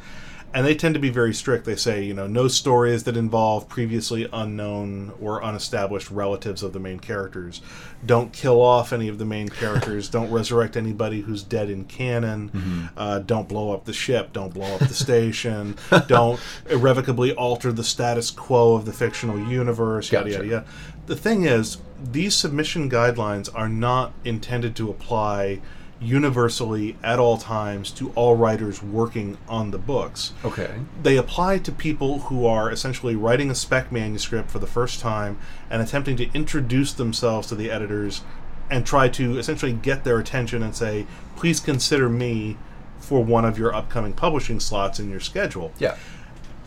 [0.53, 1.65] and they tend to be very strict.
[1.65, 6.79] They say, you know, no stories that involve previously unknown or unestablished relatives of the
[6.79, 7.61] main characters.
[8.05, 10.09] Don't kill off any of the main characters.
[10.09, 12.89] don't resurrect anybody who's dead in canon.
[12.95, 14.31] Uh, don't blow up the ship.
[14.31, 15.75] Don't blow up the station.
[16.07, 20.11] don't irrevocably alter the status quo of the fictional universe.
[20.11, 20.65] Yada yada yada.
[21.07, 25.61] The thing is, these submission guidelines are not intended to apply
[25.99, 30.33] universally at all times to all writers working on the books.
[30.45, 30.75] Okay.
[31.01, 35.39] They apply to people who are essentially writing a spec manuscript for the first time
[35.69, 38.21] and attempting to introduce themselves to the editors
[38.69, 42.57] and try to essentially get their attention and say, please consider me
[42.99, 45.95] for one of your upcoming publishing slots in your schedule Yeah.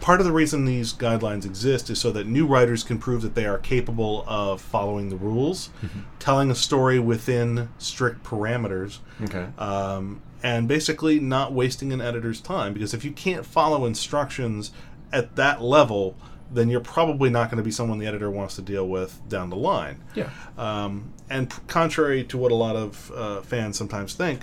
[0.00, 3.34] Part of the reason these guidelines exist is so that new writers can prove that
[3.34, 5.70] they are capable of following the rules,
[6.18, 9.46] telling a story within strict parameters, Okay.
[9.58, 12.72] um, and basically not wasting an editor's time.
[12.72, 14.72] Because if you can't follow instructions
[15.12, 16.16] at that level,
[16.52, 19.50] then you're probably not going to be someone the editor wants to deal with down
[19.50, 20.02] the line.
[20.14, 20.30] yeah.
[20.58, 24.40] Um, and p- contrary to what a lot of uh, fans sometimes think,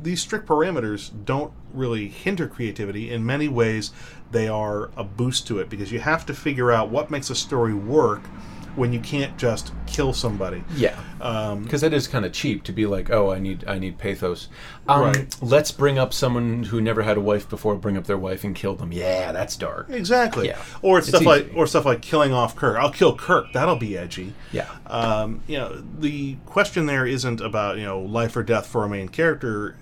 [0.00, 3.10] these strict parameters don't really hinder creativity.
[3.10, 3.90] In many ways,
[4.30, 7.34] they are a boost to it because you have to figure out what makes a
[7.34, 8.22] story work
[8.76, 10.62] when you can't just kill somebody.
[10.76, 10.96] Yeah.
[11.20, 13.98] Um, because it is kind of cheap to be like, oh, I need I need
[13.98, 14.48] pathos.
[14.86, 15.36] Um, Right.
[15.42, 17.74] Let's bring up someone who never had a wife before.
[17.74, 18.92] Bring up their wife and kill them.
[18.92, 19.90] Yeah, that's dark.
[19.90, 20.46] exactly.
[20.46, 20.62] Yeah.
[20.80, 22.76] Or stuff like or stuff like killing off Kirk.
[22.76, 23.46] I'll kill Kirk.
[23.52, 24.32] That'll be edgy.
[24.52, 24.68] Yeah.
[24.86, 28.88] um, you know, the question there isn't about you know life or death for a
[28.88, 29.74] main character.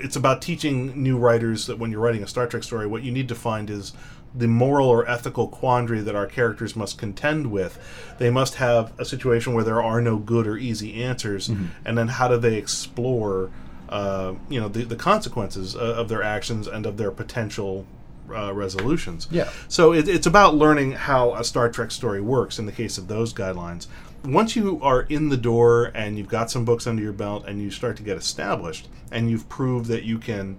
[0.00, 3.12] It's about teaching new writers that when you're writing a Star Trek story, what you
[3.12, 3.92] need to find is
[4.34, 7.78] the moral or ethical quandary that our characters must contend with.
[8.18, 11.48] They must have a situation where there are no good or easy answers,
[11.84, 13.50] and then how do they explore,
[13.88, 17.86] uh, you know, the, the consequences uh, of their actions and of their potential
[18.34, 19.28] uh, resolutions.
[19.30, 19.50] Yeah.
[19.68, 23.08] So it, it's about learning how a Star Trek story works in the case of
[23.08, 23.86] those guidelines.
[24.24, 27.60] Once you are in the door and you've got some books under your belt and
[27.60, 30.58] you start to get established and you've proved that you can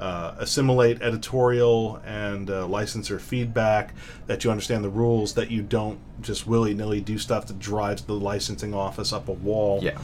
[0.00, 3.94] uh, assimilate editorial and uh, licensor feedback,
[4.26, 8.02] that you understand the rules, that you don't just willy nilly do stuff that drives
[8.02, 9.96] the licensing office up a wall Yeah.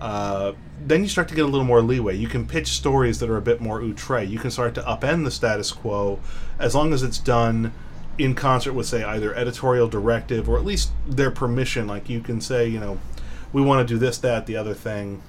[0.00, 0.52] uh,
[0.84, 2.16] then you start to get a little more leeway.
[2.16, 4.24] You can pitch stories that are a bit more outre.
[4.24, 6.18] You can start to upend the status quo
[6.58, 7.72] as long as it's done
[8.24, 11.86] in concert with, say, either editorial directive or at least their permission.
[11.86, 12.98] Like you can say, you know,
[13.52, 15.22] we want to do this, that, the other thing,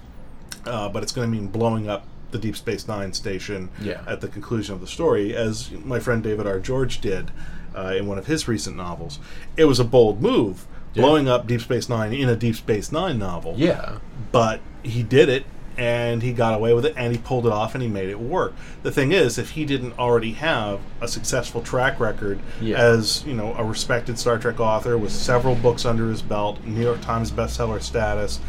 [0.65, 4.01] uh, but it's going to mean blowing up the Deep Space Nine station Yeah.
[4.07, 6.59] at the conclusion of the story, as my friend David R.
[6.59, 7.31] George did
[7.75, 9.19] uh, in one of his recent novels.
[9.57, 13.17] It was a bold move, blowing up Deep Space Nine in a Deep Space Nine
[13.19, 13.97] novel Yeah.
[14.31, 15.45] but he did it
[15.77, 18.19] and he got away with it and he pulled it off and he made it
[18.19, 18.53] work.
[18.83, 22.77] The thing is, if he didn't already have a successful track record Yeah.
[22.77, 26.81] as, you know, a respected Star Trek author with several books under his belt, New
[26.81, 28.39] York Times bestseller status,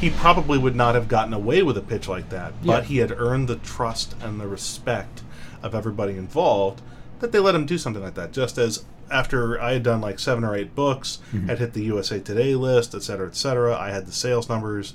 [0.00, 2.54] he probably would not have gotten away with a pitch like that.
[2.64, 5.22] But he had earned the trust and the respect
[5.62, 6.80] of everybody involved
[7.20, 8.32] that they let him do something like that.
[8.32, 11.48] Just as after I had done like seven or eight books, mm-hmm.
[11.48, 14.94] had hit the USA Today list, et cetera, et cetera, I had the sales numbers.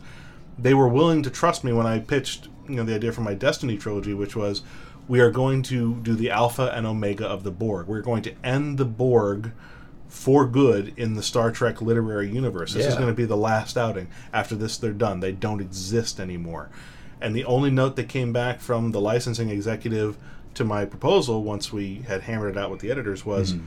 [0.57, 3.33] They were willing to trust me when I pitched, you know, the idea for my
[3.33, 4.61] Destiny trilogy, which was
[5.07, 7.87] we are going to do the alpha and omega of the Borg.
[7.87, 9.51] We're going to end the Borg
[10.07, 12.73] for good in the Star Trek literary universe.
[12.73, 14.07] This is going to be the last outing.
[14.31, 15.19] After this, they're done.
[15.19, 16.69] They don't exist anymore.
[17.19, 20.17] And the only note that came back from the licensing executive
[20.53, 23.65] to my proposal, once we had hammered it out with the editors, was, Mm-hmm.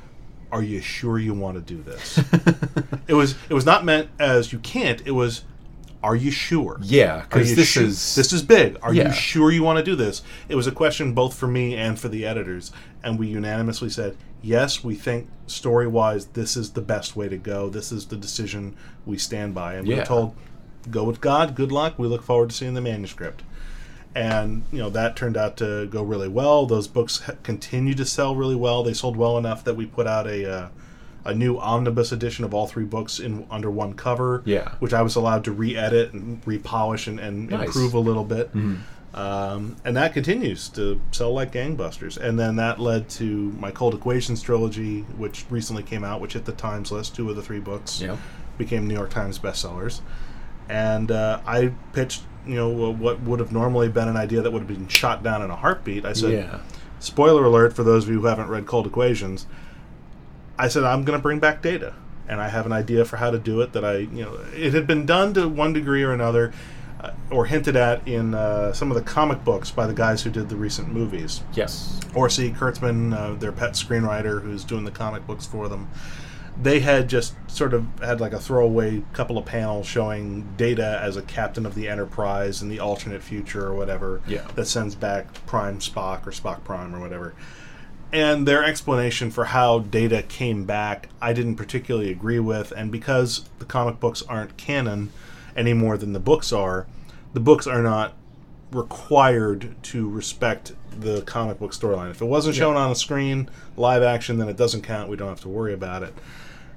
[0.52, 2.18] "Are you sure you want to do this?"
[3.08, 3.34] it was.
[3.48, 5.02] It was not meant as you can't.
[5.06, 5.44] It was,
[6.02, 8.76] "Are you sure?" Yeah, because this is this is big.
[8.82, 9.08] Are Yeah.
[9.08, 10.22] you sure you want to do this?
[10.48, 12.72] It was a question both for me and for the editors,
[13.02, 14.84] and we unanimously said yes.
[14.84, 17.68] We think story wise, this is the best way to go.
[17.68, 18.74] This is the decision
[19.06, 20.00] we stand by, and we Yeah.
[20.00, 20.34] were told,
[20.90, 21.54] "Go with God.
[21.54, 21.98] Good luck.
[21.98, 23.42] We look forward to seeing the manuscript."
[24.14, 26.66] And you know that turned out to go really well.
[26.66, 28.82] Those books ha- continue to sell really well.
[28.82, 30.68] They sold well enough that we put out a uh,
[31.28, 34.42] a new omnibus edition of all three books in under one cover.
[34.44, 34.72] Yeah.
[34.80, 37.66] which I was allowed to re-edit and repolish and, and Nice.
[37.66, 38.50] improve a little bit.
[39.14, 42.18] Um, and that continues to sell like gangbusters.
[42.18, 43.24] And then that led to
[43.58, 47.14] my Cold Equations trilogy, which recently came out, which hit the Times list.
[47.16, 48.16] Two of the three books Yeah.
[48.58, 50.00] became New York Times bestsellers.
[50.68, 54.60] And uh, I pitched, you know, what would have normally been an idea that would
[54.60, 56.04] have been shot down in a heartbeat.
[56.04, 56.58] I said, Yeah.
[57.00, 59.46] spoiler alert for those of you who haven't read Cold Equations.
[60.58, 61.94] I said I'm going to bring back data,
[62.28, 63.72] and I have an idea for how to do it.
[63.72, 66.52] That I, you know, it had been done to one degree or another,
[67.00, 70.30] uh, or hinted at in uh, some of the comic books by the guys who
[70.30, 71.42] did the recent movies.
[71.54, 72.00] Yes.
[72.12, 75.88] Orci Kurtzman, uh, their pet screenwriter, who's doing the comic books for them.
[76.60, 81.16] They had just sort of had like a throwaway couple of panels showing Data as
[81.16, 84.44] a captain of the Enterprise in the alternate future or whatever Yeah.
[84.56, 87.36] that sends back Prime Spock or Spock Prime or whatever.
[88.10, 92.72] And their explanation for how Data came back, I didn't particularly agree with.
[92.72, 95.12] And because the comic books aren't canon
[95.54, 96.86] any more than the books are,
[97.34, 98.14] the books are not
[98.72, 102.10] required to respect the comic book storyline.
[102.10, 105.10] If it wasn't shown on a screen, live action, then it doesn't count.
[105.10, 106.14] We don't have to worry about it.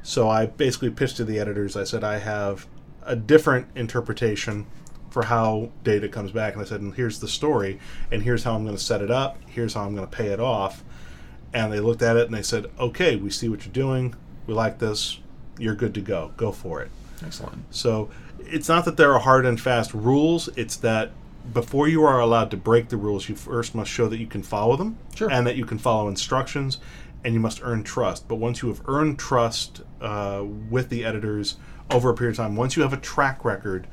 [0.04, 1.76] So I basically pitched to the editors.
[1.76, 2.68] I said I have
[3.04, 4.66] a different interpretation
[5.10, 7.80] for how data comes back, and I said, and here's the story,
[8.12, 9.38] and here's how I'm going to set it up.
[9.48, 10.84] Here's how I'm going to pay it off.
[11.54, 14.16] And they looked at it and they said, okay, we see what you're doing.
[14.48, 15.20] We like this.
[15.58, 16.32] You're good to go.
[16.38, 16.90] Go for it.
[17.26, 17.64] Excellent.
[17.72, 20.48] So it's not that there are hard and fast rules.
[20.56, 21.12] It's that
[21.54, 24.44] before you are allowed to break the rules, you first must show that you can
[24.44, 25.30] follow them Sure.
[25.32, 26.78] and that you can follow instructions,
[27.24, 28.28] and you must earn trust.
[28.28, 31.58] But once you have earned trust uh, with the editors
[31.90, 33.88] over a period of time, once you have a track record,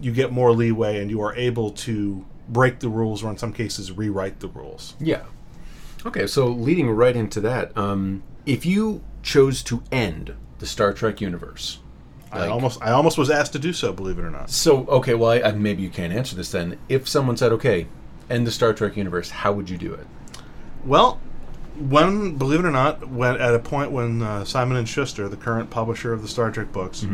[0.00, 3.52] you get more leeway and you are able to break the rules or in some
[3.52, 4.94] cases rewrite the rules.
[5.00, 5.22] Yeah.
[6.06, 11.20] Okay, so leading right into that, um, if you chose to end the Star Trek
[11.20, 11.78] universe,
[12.30, 14.50] I Like- almost I almost was asked to do so, believe it or not.
[14.50, 16.76] so okay, well, I, I, maybe you can't answer this then.
[16.88, 17.86] If someone said, "Okay,
[18.28, 20.06] end the Star Trek universe," how would you do it?
[20.84, 21.20] Well,
[21.78, 25.36] when believe it or not, when at a point when uh, Simon and Schuster, the
[25.36, 27.06] current publisher of the Star Trek books,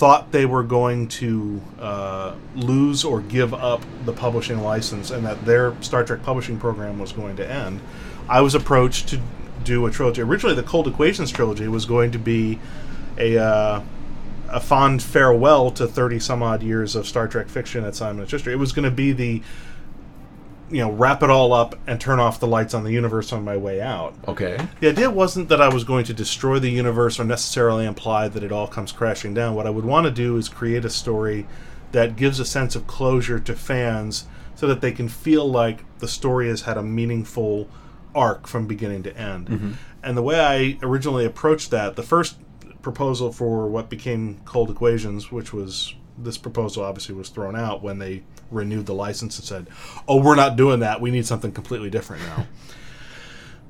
[0.00, 5.44] thought they were going to uh, lose or give up the publishing license and that
[5.44, 7.82] their Star Trek publishing program was going to end,
[8.26, 9.20] I was approached to
[9.62, 10.22] do a trilogy.
[10.22, 12.58] Originally, the Cold Equations trilogy was going to be
[13.18, 13.82] a uh,
[14.48, 18.30] a fond farewell to thirty some odd years of Star Trek fiction at Simon and
[18.30, 18.50] Schuster.
[18.50, 19.42] It was going to be the
[20.70, 23.44] you know wrap it all up and turn off the lights on the universe on
[23.44, 24.14] my way out.
[24.28, 24.58] Okay.
[24.80, 28.42] The idea wasn't that I was going to destroy the universe or necessarily imply that
[28.42, 29.54] it all comes crashing down.
[29.54, 31.46] What I would want to do is create a story
[31.92, 36.08] that gives a sense of closure to fans so that they can feel like the
[36.08, 37.68] story has had a meaningful
[38.14, 39.48] arc from beginning to end.
[39.48, 39.72] Mm-hmm.
[40.02, 42.36] And the way I originally approached that, the first
[42.82, 47.98] proposal for what became Cold Equations, which was this proposal obviously was thrown out when
[47.98, 49.68] they renewed the license and said,
[50.08, 51.00] "Oh, we're not doing that.
[51.00, 52.46] We need something completely different now."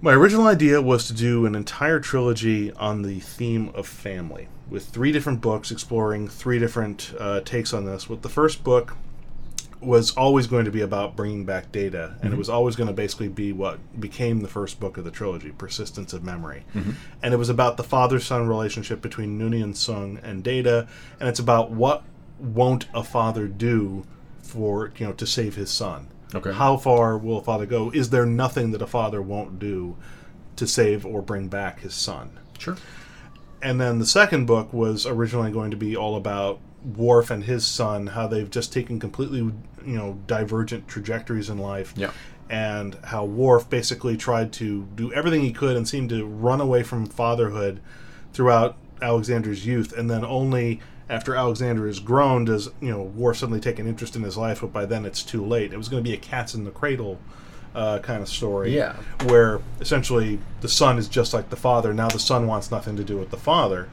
[0.02, 4.86] My original idea was to do an entire trilogy on the theme of family, with
[4.86, 8.08] three different books exploring three different uh, takes on this.
[8.08, 8.96] With the first book
[9.82, 12.92] was always going to be about bringing back data, and it was always going to
[12.94, 16.64] basically be what became the first book of the trilogy, Persistence of Memory.
[17.22, 20.86] And it was about the father-son relationship between Noonien Soong and Data,
[21.18, 22.04] and it's about what
[22.38, 24.06] won't a father do
[24.50, 26.08] for you know to save his son.
[26.34, 26.52] Okay.
[26.52, 27.90] How far will a father go?
[27.90, 29.96] Is there nothing that a father won't do
[30.56, 32.38] to save or bring back his son?
[32.58, 32.76] Sure.
[33.62, 36.60] and then the second book was originally going to be all about
[36.96, 41.92] Worf and his son, how they've just taken completely, you know, divergent trajectories in life.
[41.96, 42.10] Yeah.
[42.48, 46.82] And how Worf basically tried to do everything he could and seemed to run away
[46.82, 47.80] from fatherhood
[48.32, 50.80] throughout Alexander's youth, and then only
[51.10, 54.60] after Alexander is grown does you know Worf suddenly take an interest in his life,
[54.62, 55.72] but by then it's too late.
[55.72, 57.18] It was going to be a cats in the cradle
[57.74, 58.94] uh, kind of story Yeah.
[59.26, 61.92] where essentially the son is just like the father.
[61.92, 63.88] Now the son wants nothing to do with the father,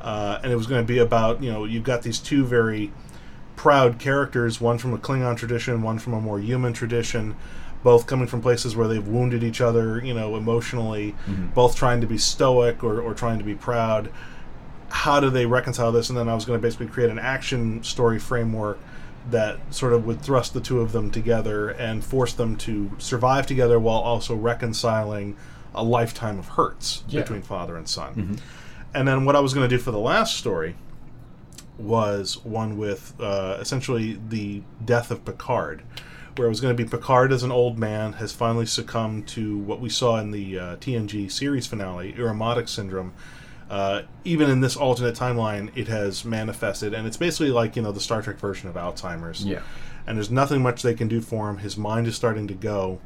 [0.00, 2.92] uh, and it was going to be about you know you've got these two very
[3.54, 7.34] proud characters, one from a Klingon tradition, one from a more human tradition,
[7.82, 11.14] both coming from places where they've wounded each other, you know, emotionally,
[11.54, 14.10] both trying to be stoic or, or trying to be proud.
[14.96, 16.08] How do they reconcile this?
[16.08, 18.78] And then I was going to basically create an action story framework
[19.30, 23.46] that sort of would thrust the two of them together and force them to survive
[23.46, 25.36] together while also reconciling
[25.74, 27.20] a lifetime of hurts Yeah.
[27.20, 28.38] between father and son.
[28.94, 30.76] And then what I was going to do for the last story
[31.78, 35.82] was one with uh, essentially the death of Picard,
[36.36, 39.58] where it was going to be Picard as an old man has finally succumbed to
[39.58, 43.12] what we saw in the uh, TNG series finale, Irumodic syndrome.
[43.68, 47.92] Uh, even in this alternate timeline, it has manifested, and it's basically like you know
[47.92, 49.44] the Star Trek version of Alzheimer's.
[49.44, 49.62] Yeah.
[50.06, 51.58] And there's nothing much they can do for him.
[51.58, 53.00] His mind is starting to go.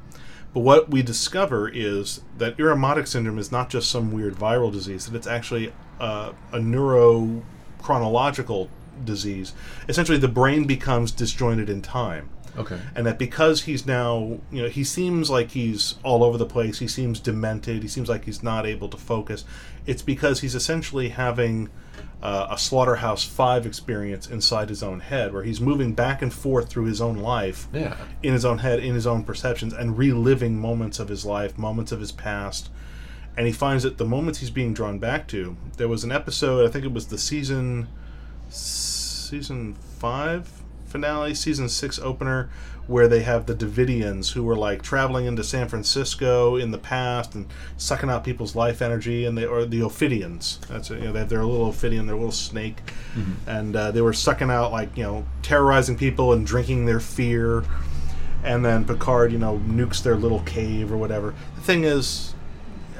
[0.52, 5.06] But what we discover is that Irumodic syndrome is not just some weird viral disease;
[5.06, 8.68] that it's actually uh, a neurochronological
[9.02, 9.54] disease.
[9.88, 12.28] Essentially, the brain becomes disjointed in time
[12.58, 12.78] Okay.
[12.94, 16.78] and that because he's now you know he seems like he's all over the place
[16.80, 19.44] he seems demented he seems like he's not able to focus
[19.86, 21.68] it's because he's essentially having
[22.22, 26.68] uh, a slaughterhouse 5 experience inside his own head where he's moving back and forth
[26.68, 27.96] through his own life Yeah.
[28.22, 31.92] in his own head in his own perceptions and reliving moments of his life moments
[31.92, 32.68] of his past
[33.36, 36.66] and he finds that the moments he's being drawn back to there was an episode
[36.68, 37.86] i think it was the season
[38.50, 40.59] season five
[40.90, 42.50] finale, season six opener,
[42.86, 47.34] where they have the Devidians who were like traveling into San Francisco in the past
[47.34, 50.58] and sucking out people's life energy, and they or the Ophidians.
[50.68, 52.78] That's it, you know they have their little Ophidian, their little snake,
[53.46, 57.64] and uh, they were sucking out like you know terrorizing people and drinking their fear.
[58.42, 61.34] And then Picard, you know, nukes their little cave or whatever.
[61.56, 62.34] The thing is,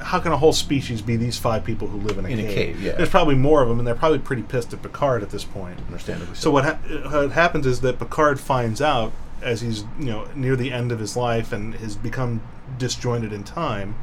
[0.01, 2.43] how can a whole species be these five people who live in a In a
[2.43, 2.55] cave?
[2.55, 2.93] cave, yeah.
[2.93, 5.79] There's probably more of them, and they're probably pretty pissed at Picard at this point.
[5.87, 6.35] Understandably.
[6.35, 6.79] So what, ha-
[7.11, 10.99] what happens is that Picard finds out as he's you know near the end of
[10.99, 12.43] his life and has become
[12.79, 13.95] disjointed in time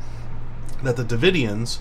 [0.84, 1.80] that the Devidians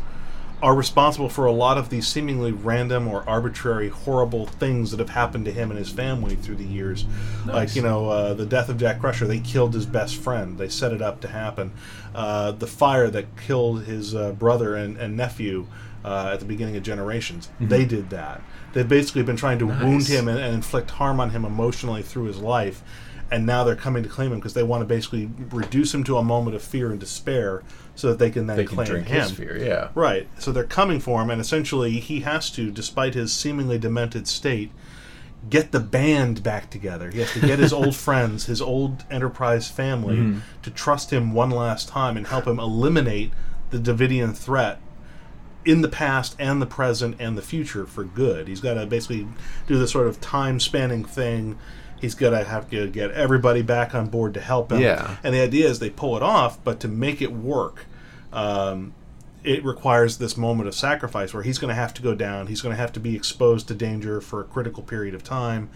[0.63, 5.11] are responsible for a lot of these seemingly random or arbitrary horrible things that have
[5.11, 7.05] happened to him and his family through the years.
[7.45, 10.57] Like you know uh, the death of jack crusher they killed his best friend.
[10.57, 11.73] They set it up to happen.
[12.15, 15.67] Uh, the fire that killed his uh, brother and, and nephew
[16.05, 17.51] uh, at the beginning of generations.
[17.61, 18.41] They did that.
[18.73, 20.13] They've basically been trying to wound Mm-hmm.
[20.13, 22.83] Him and, and inflict harm on him emotionally through his life
[23.31, 26.17] and now they're coming to claim him because they want to basically reduce him to
[26.19, 27.63] a moment of fear and despair
[27.95, 29.57] so that they can then they can claim drink him his fear.
[29.57, 29.89] Yeah.
[29.95, 30.29] Right.
[30.39, 34.71] So they're coming for him, and essentially he has to, despite his seemingly demented state,
[35.49, 37.11] get the band back together.
[37.11, 40.39] He has to get his old friends, his old Enterprise family, Mm-hmm.
[40.63, 43.33] to trust him one last time and help him eliminate
[43.71, 44.81] the Devidian threat
[45.65, 48.47] in the past and the present and the future for good.
[48.47, 49.27] He's got to basically
[49.67, 51.59] do this sort of time spanning thing.
[52.01, 54.81] He's got to have to get everybody back on board to help him.
[54.81, 55.17] Yeah.
[55.25, 57.87] And the idea is they pull it off, but to make it work,
[58.33, 58.93] um,
[59.43, 62.49] it requires this moment of sacrifice where he's going to have to go down.
[62.49, 65.71] He's going to have to be exposed to danger for a critical period of time.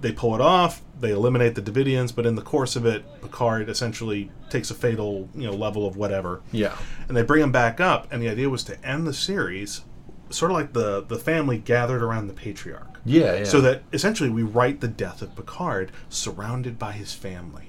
[0.00, 0.82] They pull it off.
[1.00, 5.28] They eliminate the Devidians, but in the course of it, Picard essentially takes a fatal,
[5.34, 6.76] you know, level of whatever Yeah.
[7.08, 9.82] and they bring him back up and the idea was to end the series
[10.30, 13.44] sort of like the the family gathered around the patriarch Yeah, yeah.
[13.44, 17.68] so that essentially we write the death of picard surrounded by his family.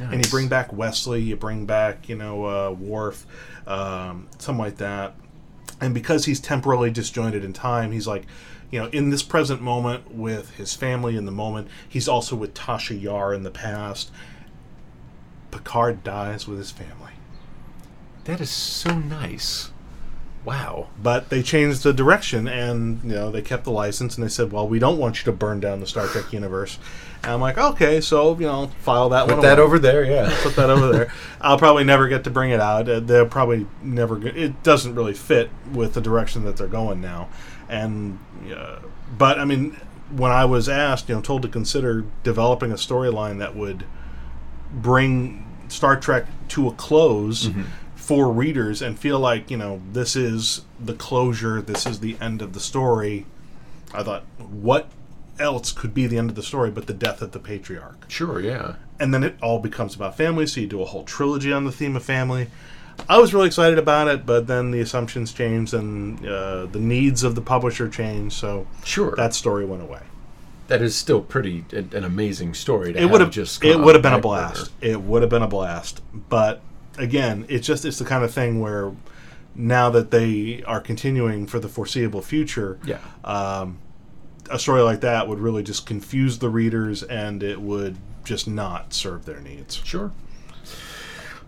[0.00, 3.26] And you bring back wesley you bring back you know uh, Worf,
[3.66, 5.16] um, something like that.
[5.80, 8.24] And because he's temporarily disjointed in time he's like
[8.70, 12.54] you know in this present moment with his family in the moment he's also with
[12.54, 14.12] tasha yar in the past.
[15.50, 17.14] Picard dies with his family.
[18.24, 19.72] That is so nice.
[20.44, 20.88] Wow.
[21.02, 24.50] but they changed the direction and you know they kept the license and they said
[24.52, 26.78] well we don't want you to burn down the star trek universe
[27.22, 29.66] and i'm like okay so you know file that Put one Put that away.
[29.66, 30.34] over there, yeah.
[30.42, 31.12] put that over there
[31.42, 34.94] i'll probably never get to bring it out Uh, they'll probably never go- it doesn't
[34.94, 37.28] really fit with the direction that they're going now
[37.68, 38.18] and
[38.56, 38.78] uh,
[39.18, 39.72] but i mean
[40.10, 43.84] when i was asked you know told to consider developing a storyline that would
[44.72, 47.50] bring Star Trek to a close
[48.08, 52.40] for readers and feel like, you know, this is the closure, this is the end
[52.40, 53.26] of the story.
[53.92, 54.88] I thought, what
[55.38, 58.06] else could be the end of the story but the death of the patriarch?
[58.08, 58.76] Sure, yeah.
[58.98, 61.70] And then it all becomes about family, so you do a whole trilogy on the
[61.70, 62.48] theme of family.
[63.10, 67.22] I was really excited about it, but then the assumptions changed and uh, the needs
[67.22, 69.14] of the publisher changed, so Sure.
[69.16, 70.00] that story went away.
[70.68, 72.92] that is still pretty an, an amazing story.
[72.94, 74.72] To it would have just it would have been a blast.
[74.80, 74.92] burner.
[74.94, 76.00] It would have been a blast.
[76.28, 76.60] But
[76.98, 78.92] again, it's just it's the kind of thing where
[79.54, 82.98] now that they are continuing for the foreseeable future, Yeah.
[83.24, 83.78] um,
[84.50, 88.92] a story like that would really just confuse the readers, and it would just not
[88.94, 89.76] serve their needs.
[89.84, 90.12] Sure.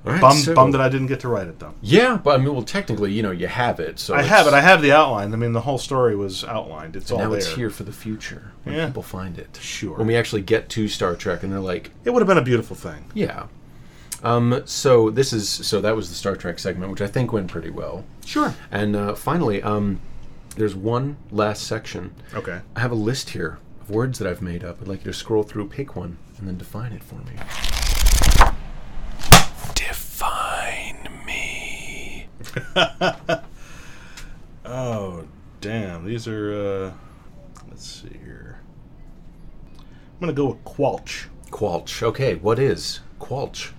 [0.06, 1.74] All right, Bummed, so- bummed that I didn't get to write it though.
[1.82, 3.98] Yeah, but I mean, well, technically, you know, you have it.
[3.98, 4.54] So I have it.
[4.54, 5.34] I have the outline.
[5.34, 6.96] I mean, the whole story was outlined.
[6.96, 7.36] It's all now there.
[7.38, 8.86] it's here for the future when Yeah.
[8.86, 9.58] people find it.
[9.60, 9.98] Sure.
[9.98, 12.42] When we actually get to Star Trek, and they're like, It would have been a
[12.42, 13.04] beautiful thing.
[13.12, 13.44] yeah.
[14.22, 17.48] Um, so this is so that was the Star Trek segment, which I think went
[17.50, 18.04] pretty well.
[18.24, 18.54] Sure.
[18.70, 20.00] And uh, finally, um,
[20.56, 22.14] there's one last section.
[22.34, 22.60] Okay.
[22.76, 24.80] I have a list here of words that I've made up.
[24.82, 27.32] I'd like you to scroll through, pick one, and then define it for me.
[29.74, 32.26] Define me.
[34.72, 35.24] Oh,
[35.60, 36.04] damn.
[36.04, 36.92] These are, uh,
[37.68, 38.60] let's see here.
[39.76, 41.26] I'm going to go with Qualch.
[41.50, 42.02] Qualch.
[42.04, 43.72] Okay, what is Qualch?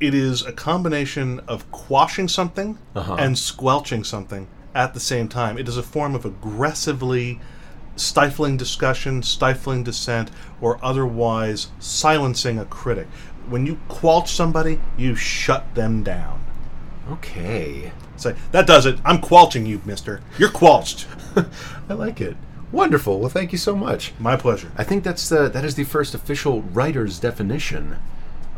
[0.00, 3.14] It is a combination of quashing something Uh-huh.
[3.18, 5.56] and squelching something at the same time.
[5.58, 7.40] It is a form of aggressively
[7.96, 10.30] stifling discussion, stifling dissent,
[10.60, 13.06] or otherwise silencing a critic.
[13.48, 16.44] When you qualch somebody, you shut them down.
[17.12, 17.92] Okay.
[18.16, 18.98] Say, that does it.
[19.04, 20.20] I'm qualching you, mister.
[20.38, 21.06] You're qualched.
[21.88, 22.36] I like it.
[22.72, 23.20] Wonderful.
[23.20, 24.12] Well, thank you so much.
[24.18, 24.72] My pleasure.
[24.76, 27.96] I think that's the that is the first official writer's definition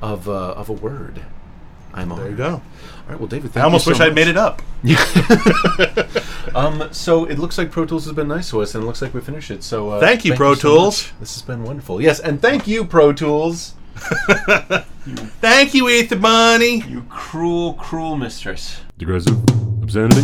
[0.03, 1.23] of uh, of a word.
[1.95, 2.19] I'm on.
[2.19, 2.49] There you go.
[2.51, 2.63] All
[3.09, 3.19] right.
[3.19, 4.63] Well, David, thank I almost you so wish I'd made it up.
[6.55, 9.03] Um, so it looks like Pro Tools has been nice to us, and it looks
[9.03, 9.63] like we finished it.
[9.63, 11.03] So uh, Thank you, Pro so Tools.
[11.03, 11.21] much.
[11.21, 12.01] This has been wonderful.
[12.01, 13.75] Yes, and thank you, Pro Tools.
[15.41, 16.81] Thank you, Ethan Bunny.
[16.83, 18.81] You cruel, cruel mistress.
[18.97, 19.39] Digressive
[19.83, 20.23] obscenity.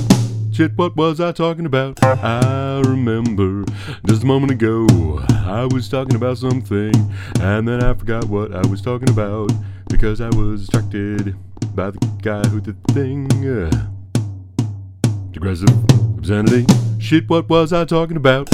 [0.63, 2.01] Shit, what was I talking about?
[2.05, 3.65] I remember
[4.07, 4.87] just a moment ago
[5.29, 6.95] I was talking about something
[7.41, 9.51] and then I forgot what I was talking about
[9.89, 11.35] because I was distracted
[11.75, 13.29] by the guy who did the thing.
[13.45, 13.89] Uh,
[15.33, 15.69] digressive
[16.17, 16.65] obscenity.
[17.01, 18.49] Shit, what was I talking about?